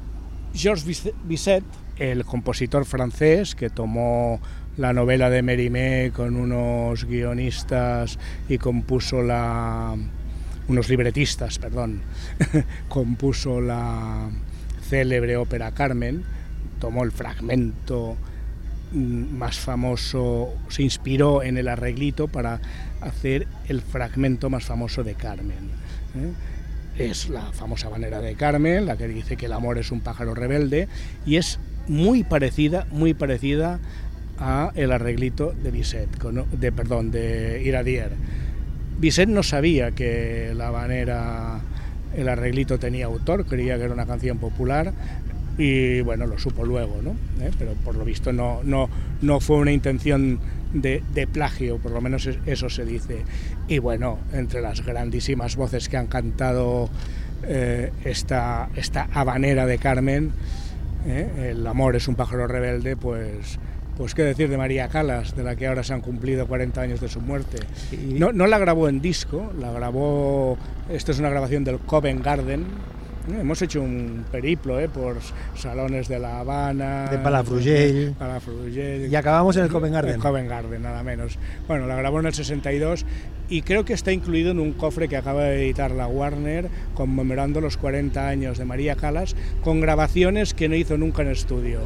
Georges 0.53 0.85
Bize- 0.85 1.13
Bizet, 1.23 1.63
el 1.97 2.23
compositor 2.23 2.85
francés 2.85 3.55
que 3.55 3.71
tomó 3.71 4.39
la 4.77 4.93
novela 4.93 5.31
de 5.31 5.41
Mérimée 5.41 6.11
con 6.15 6.35
unos 6.35 7.05
guionistas 7.05 8.19
y 8.47 8.59
compuso 8.59 9.23
la 9.23 9.95
unos 10.67 10.89
libretistas, 10.89 11.59
perdón, 11.59 12.01
compuso 12.89 13.61
la 13.61 14.29
célebre 14.89 15.37
ópera 15.37 15.71
Carmen, 15.71 16.23
tomó 16.79 17.03
el 17.03 17.11
fragmento 17.11 18.15
mm, 18.91 19.37
más 19.37 19.59
famoso, 19.59 20.53
se 20.69 20.83
inspiró 20.83 21.43
en 21.43 21.57
el 21.57 21.67
arreglito 21.67 22.27
para 22.27 22.59
hacer 23.01 23.47
el 23.67 23.81
fragmento 23.81 24.49
más 24.49 24.63
famoso 24.63 25.03
de 25.03 25.15
Carmen. 25.15 25.69
¿eh? 26.15 26.33
Es 26.97 27.29
la 27.29 27.51
famosa 27.51 27.89
manera 27.89 28.21
de 28.21 28.35
Carmen, 28.35 28.85
la 28.85 28.97
que 28.97 29.07
dice 29.07 29.37
que 29.37 29.47
el 29.47 29.53
amor 29.53 29.77
es 29.77 29.91
un 29.91 30.01
pájaro 30.01 30.33
rebelde, 30.33 30.87
y 31.25 31.35
es 31.35 31.59
muy 31.87 32.23
parecida, 32.23 32.87
muy 32.91 33.13
parecida 33.13 33.79
a 34.39 34.71
el 34.75 34.91
arreglito 34.91 35.53
de 35.63 35.71
Bizet, 35.71 36.09
de 36.17 36.71
perdón, 36.71 37.11
de 37.11 37.61
Iradier. 37.63 38.11
Bizet 38.99 39.27
no 39.29 39.43
sabía 39.43 39.91
que 39.91 40.53
la 40.55 40.67
habanera, 40.67 41.59
el 42.15 42.29
arreglito 42.29 42.79
tenía 42.79 43.05
autor, 43.05 43.45
creía 43.45 43.77
que 43.77 43.83
era 43.83 43.93
una 43.93 44.05
canción 44.05 44.37
popular 44.37 44.93
y 45.57 46.01
bueno, 46.01 46.25
lo 46.27 46.37
supo 46.37 46.65
luego, 46.65 47.01
¿no? 47.01 47.11
¿Eh? 47.43 47.51
Pero 47.57 47.73
por 47.73 47.95
lo 47.95 48.05
visto 48.05 48.31
no, 48.33 48.61
no, 48.63 48.89
no 49.21 49.39
fue 49.39 49.57
una 49.57 49.71
intención 49.71 50.39
de, 50.73 51.01
plagio, 51.31 51.77
por 51.77 51.91
lo 51.91 52.01
menos 52.01 52.25
es- 52.25 52.37
eso 52.45 52.69
se 52.69 52.85
dice. 52.85 53.23
Y 53.67 53.79
bueno, 53.79 54.19
entre 54.33 54.61
las 54.61 54.85
grandísimas 54.85 55.55
voces 55.55 55.87
que 55.89 55.97
han 55.97 56.07
cantado 56.07 56.89
eh, 57.43 57.91
esta, 58.03 58.69
esta 58.75 59.07
habanera 59.13 59.65
de 59.65 59.77
Carmen, 59.77 60.31
¿eh? 61.07 61.51
el 61.51 61.65
amor 61.67 61.95
es 61.95 62.07
un 62.07 62.15
pájaro 62.15 62.47
rebelde, 62.47 62.95
pues... 62.97 63.59
Pues 63.97 64.13
qué 64.13 64.23
decir 64.23 64.49
de 64.49 64.57
María 64.57 64.89
Calas, 64.89 65.35
de 65.35 65.43
la 65.43 65.55
que 65.55 65.67
ahora 65.67 65.81
se 65.83 65.93
han 65.93 66.01
cumplido 66.01 66.47
40 66.47 66.81
años 66.81 66.99
de 66.99 67.07
su 67.07 67.21
muerte. 67.21 67.59
No 68.09 68.47
la 68.47 68.57
grabó 68.57 68.89
en 68.89 69.01
disco, 69.01 69.53
la 69.57 69.71
grabó, 69.71 70.57
esto 70.89 71.13
es 71.13 71.19
una 71.19 71.29
grabación 71.29 71.63
del 71.63 71.79
Covent 71.79 72.23
Garden. 72.23 72.61
Eh, 72.61 73.37
Hemos 73.39 73.61
hecho 73.61 73.81
un 73.81 74.25
periplo 74.31 74.79
eh, 74.79 74.89
por 74.89 75.17
salones 75.55 76.07
de 76.07 76.19
La 76.19 76.39
Habana, 76.41 77.07
De 77.09 77.17
Palafrugell. 77.19 78.13
Palafrugell. 78.19 79.09
Y 79.09 79.15
acabamos 79.15 79.55
en 79.55 79.63
el 79.63 79.69
Covent 79.69 79.93
Garden. 79.93 80.15
El 80.15 80.21
Covent 80.21 80.49
Garden, 80.49 80.81
nada 80.83 81.01
menos. 81.01 81.39
Bueno, 81.67 81.87
la 81.87 81.95
grabó 81.95 82.19
en 82.19 82.27
el 82.27 82.33
62 82.33 83.05
y 83.49 83.61
creo 83.61 83.85
que 83.85 83.93
está 83.93 84.11
incluido 84.11 84.51
en 84.51 84.59
un 84.59 84.73
cofre 84.73 85.07
que 85.07 85.17
acaba 85.17 85.43
de 85.43 85.63
editar 85.63 85.91
la 85.91 86.07
Warner 86.07 86.69
conmemorando 86.93 87.61
los 87.61 87.77
40 87.77 88.27
años 88.27 88.57
de 88.57 88.65
María 88.65 88.95
Calas 88.95 89.35
con 89.63 89.79
grabaciones 89.79 90.53
que 90.53 90.67
no 90.67 90.75
hizo 90.75 90.97
nunca 90.97 91.21
en 91.21 91.29
estudio. 91.29 91.79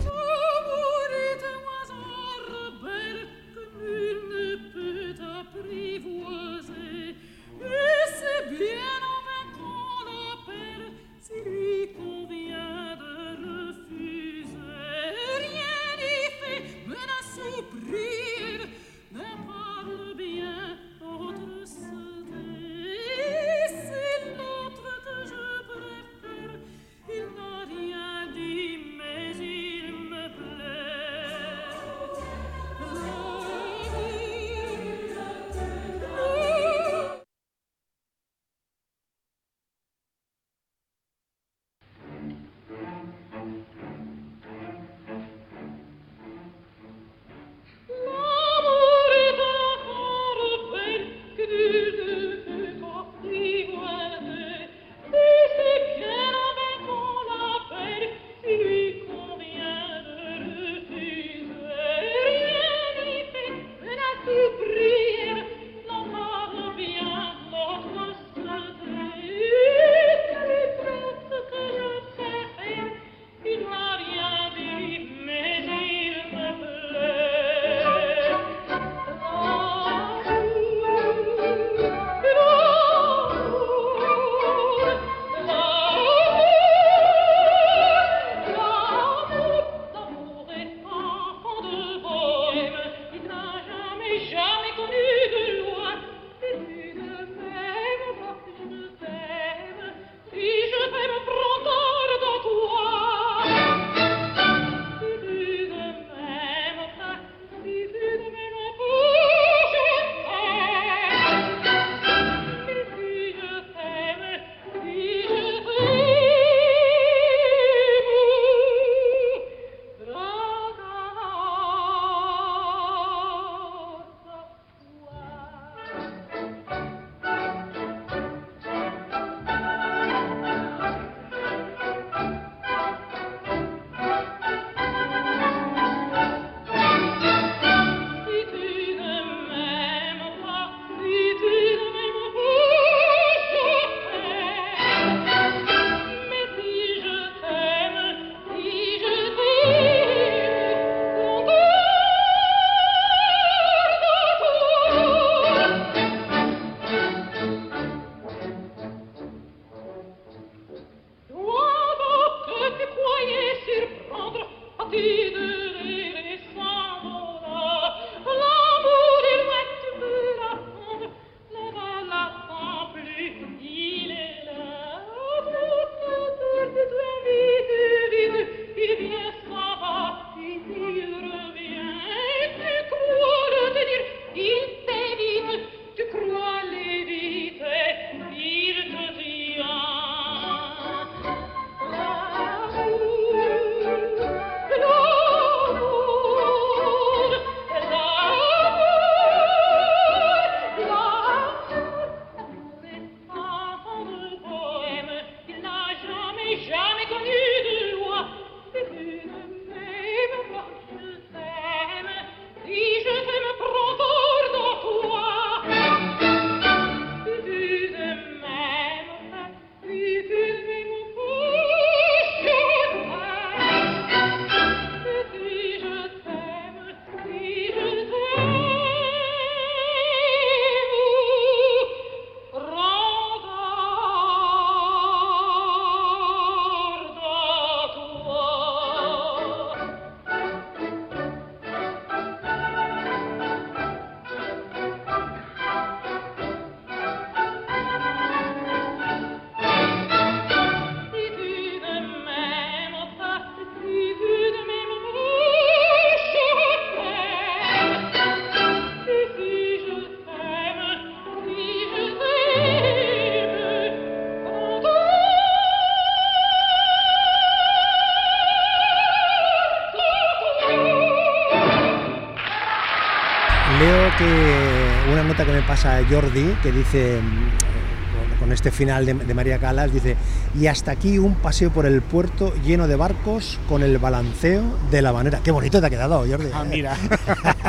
Pasa 275.82 276.02
Jordi, 276.10 276.56
que 276.62 276.74
dice, 276.74 277.20
mm, 277.22 278.40
con 278.40 278.52
este 278.52 278.70
final 278.70 279.06
de, 279.06 279.14
de 279.14 279.34
María 279.34 279.60
Calas, 279.60 279.94
dice, 279.94 280.18
y 280.60 280.68
hasta 280.68 280.92
aquí 280.92 281.18
un 281.18 281.36
paseo 281.36 281.70
por 281.72 281.86
el 281.86 282.02
puerto 282.02 282.54
lleno 282.66 282.86
de 282.88 282.98
barcos 282.98 283.58
con 283.70 283.82
el 283.82 283.98
balanceo 283.98 284.62
de 284.92 285.02
la 285.02 285.14
manera. 285.14 285.40
Qué 285.42 285.52
bonito 285.52 285.80
te 285.80 285.88
ha 285.88 285.90
quedado, 285.90 286.26
Jordi. 286.30 286.50
Ah, 286.54 286.66
mira. 286.70 286.98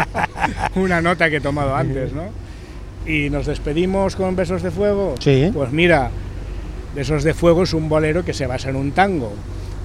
Una 0.74 1.00
nota 1.00 1.30
que 1.30 1.36
he 1.36 1.40
tomado 1.40 1.76
antes, 1.76 2.12
¿no? 2.12 2.24
Y 3.06 3.30
nos 3.30 3.46
despedimos 3.46 4.16
con 4.16 4.34
Besos 4.34 4.62
de 4.62 4.72
Fuego. 4.72 5.14
Sí. 5.20 5.50
Pues 5.54 5.70
mira, 5.70 6.10
Besos 6.96 7.22
de 7.22 7.32
Fuego 7.32 7.62
es 7.62 7.72
un 7.74 7.88
bolero 7.88 8.24
que 8.24 8.34
se 8.34 8.46
basa 8.46 8.70
en 8.70 8.76
un 8.76 8.90
tango. 8.90 9.32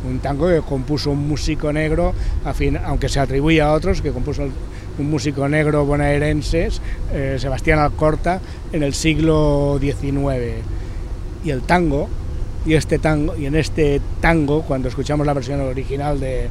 Un 0.08 0.18
tango 0.20 0.48
que 0.48 0.62
compuso 0.62 1.12
un 1.12 1.28
músico 1.28 1.72
negro, 1.72 2.14
a 2.44 2.54
fin- 2.54 2.78
aunque 2.84 3.08
se 3.08 3.20
atribuye 3.20 3.62
a 3.62 3.72
otros, 3.72 4.02
que 4.02 4.12
compuso 4.12 4.44
el- 4.44 4.52
un 4.98 5.10
músico 5.10 5.48
negro 5.48 5.86
bonaerense, 5.86 6.70
eh, 7.14 7.38
Sebastián 7.40 7.80
Alcorta, 7.80 8.40
en 8.72 8.84
el 8.84 8.94
siglo 8.94 9.78
XIX. 9.80 10.64
Y 11.44 11.50
el 11.50 11.62
tango, 11.62 12.10
y 12.66 12.74
este 12.74 13.00
tango, 13.00 13.36
y 13.36 13.46
en 13.46 13.56
este 13.56 14.02
tango, 14.22 14.64
cuando 14.64 14.88
escuchamos 14.88 15.26
la 15.26 15.34
versión 15.34 15.62
original 15.62 16.20
de 16.20 16.48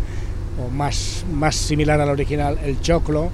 o 0.64 0.70
más, 0.70 1.24
más 1.32 1.56
similar 1.56 2.00
al 2.00 2.08
original, 2.10 2.58
el 2.64 2.80
choclo, 2.80 3.30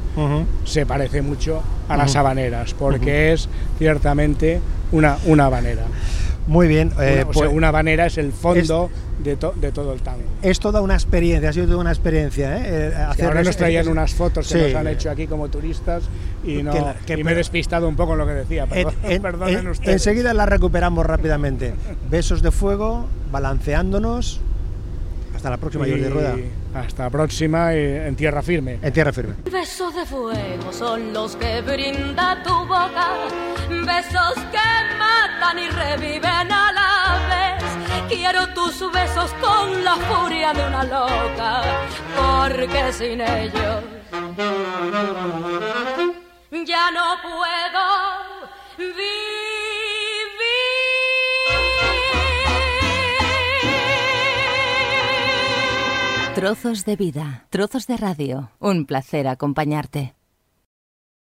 se 0.64 0.86
parece 0.86 1.20
mucho 1.20 1.62
a 1.88 1.96
las 1.96 2.16
habaneras, 2.16 2.72
porque 2.72 3.32
es 3.32 3.48
ciertamente 3.78 4.60
una, 4.90 5.18
una 5.26 5.46
habanera. 5.46 5.84
Muy 6.46 6.66
bien. 6.66 6.92
Una, 6.96 7.04
eh, 7.04 7.14
sea, 7.16 7.26
pues, 7.26 7.50
una 7.52 7.68
habanera 7.68 8.06
es 8.06 8.16
el 8.16 8.32
fondo 8.32 8.90
de, 9.22 9.36
to- 9.36 9.52
de 9.56 9.70
todo 9.72 9.92
el 9.92 10.00
tango. 10.02 10.22
es 10.42 10.58
toda 10.60 10.80
una 10.80 10.94
experiencia, 10.94 11.50
ha 11.50 11.52
sido 11.52 11.66
toda 11.66 11.78
una 11.78 11.90
experiencia. 11.90 12.56
¿eh? 12.56 12.62
Eh, 12.90 12.94
hacer 12.94 13.26
ahora 13.26 13.42
nos 13.42 13.56
traían 13.56 13.82
es- 13.82 13.88
unas 13.88 14.14
fotos 14.14 14.48
que 14.48 14.54
Sí. 14.58 14.64
nos 14.66 14.74
han 14.74 14.86
hecho 14.88 15.10
aquí 15.10 15.26
como 15.26 15.48
turistas 15.48 16.04
y, 16.44 16.62
no, 16.62 16.72
Que 16.72 16.80
la- 16.80 16.94
que- 16.94 17.14
y 17.18 17.24
me 17.24 17.32
he 17.32 17.34
despistado 17.34 17.88
un 17.88 17.96
poco 17.96 18.12
en 18.12 18.18
lo 18.18 18.26
que 18.26 18.32
decía. 18.32 18.64
En- 18.64 18.68
Perdón, 18.70 18.94
en- 19.04 19.22
perdonen 19.22 19.58
en- 19.58 19.68
ustedes. 19.68 19.92
enseguida 19.92 20.32
la 20.34 20.46
recuperamos 20.46 21.04
rápidamente. 21.06 21.74
Besos 22.10 22.42
de 22.42 22.50
fuego, 22.50 23.06
balanceándonos. 23.30 24.40
Hasta 25.34 25.48
la 25.50 25.56
próxima, 25.56 25.84
Jordi 25.86 26.00
Y 26.02 26.08
Rueda. 26.08 26.36
Hasta 26.74 27.04
la 27.04 27.10
próxima 27.10 27.74
y 27.74 27.78
en 27.78 28.14
tierra 28.14 28.42
firme. 28.42 28.78
En 28.82 28.92
tierra 28.92 29.12
firme. 29.12 29.34
Besos 29.50 29.94
de 29.94 30.04
fuego 30.04 30.72
son 30.72 31.12
los 31.12 31.34
que 31.36 31.62
brinda 31.62 32.42
tu 32.42 32.52
boca, 32.66 33.08
besos 33.68 34.34
que 34.52 34.96
matan 34.98 35.58
y 35.58 35.68
reviven 35.68 36.52
a 36.52 36.72
la 36.72 37.56
vez. 37.58 37.69
Quiero 38.10 38.44
tus 38.54 38.92
besos 38.92 39.32
con 39.40 39.84
la 39.84 39.94
furia 39.94 40.52
de 40.52 40.66
una 40.66 40.82
loca, 40.82 41.62
porque 42.16 42.92
sin 42.92 43.20
ellos 43.20 43.84
ya 46.66 46.90
no 46.90 47.16
puedo 47.22 47.86
vivir. 48.76 49.20
Trozos 56.34 56.84
de 56.84 56.96
vida, 56.96 57.46
trozos 57.50 57.86
de 57.86 57.96
radio. 57.96 58.50
Un 58.58 58.86
placer 58.86 59.28
acompañarte. 59.28 60.14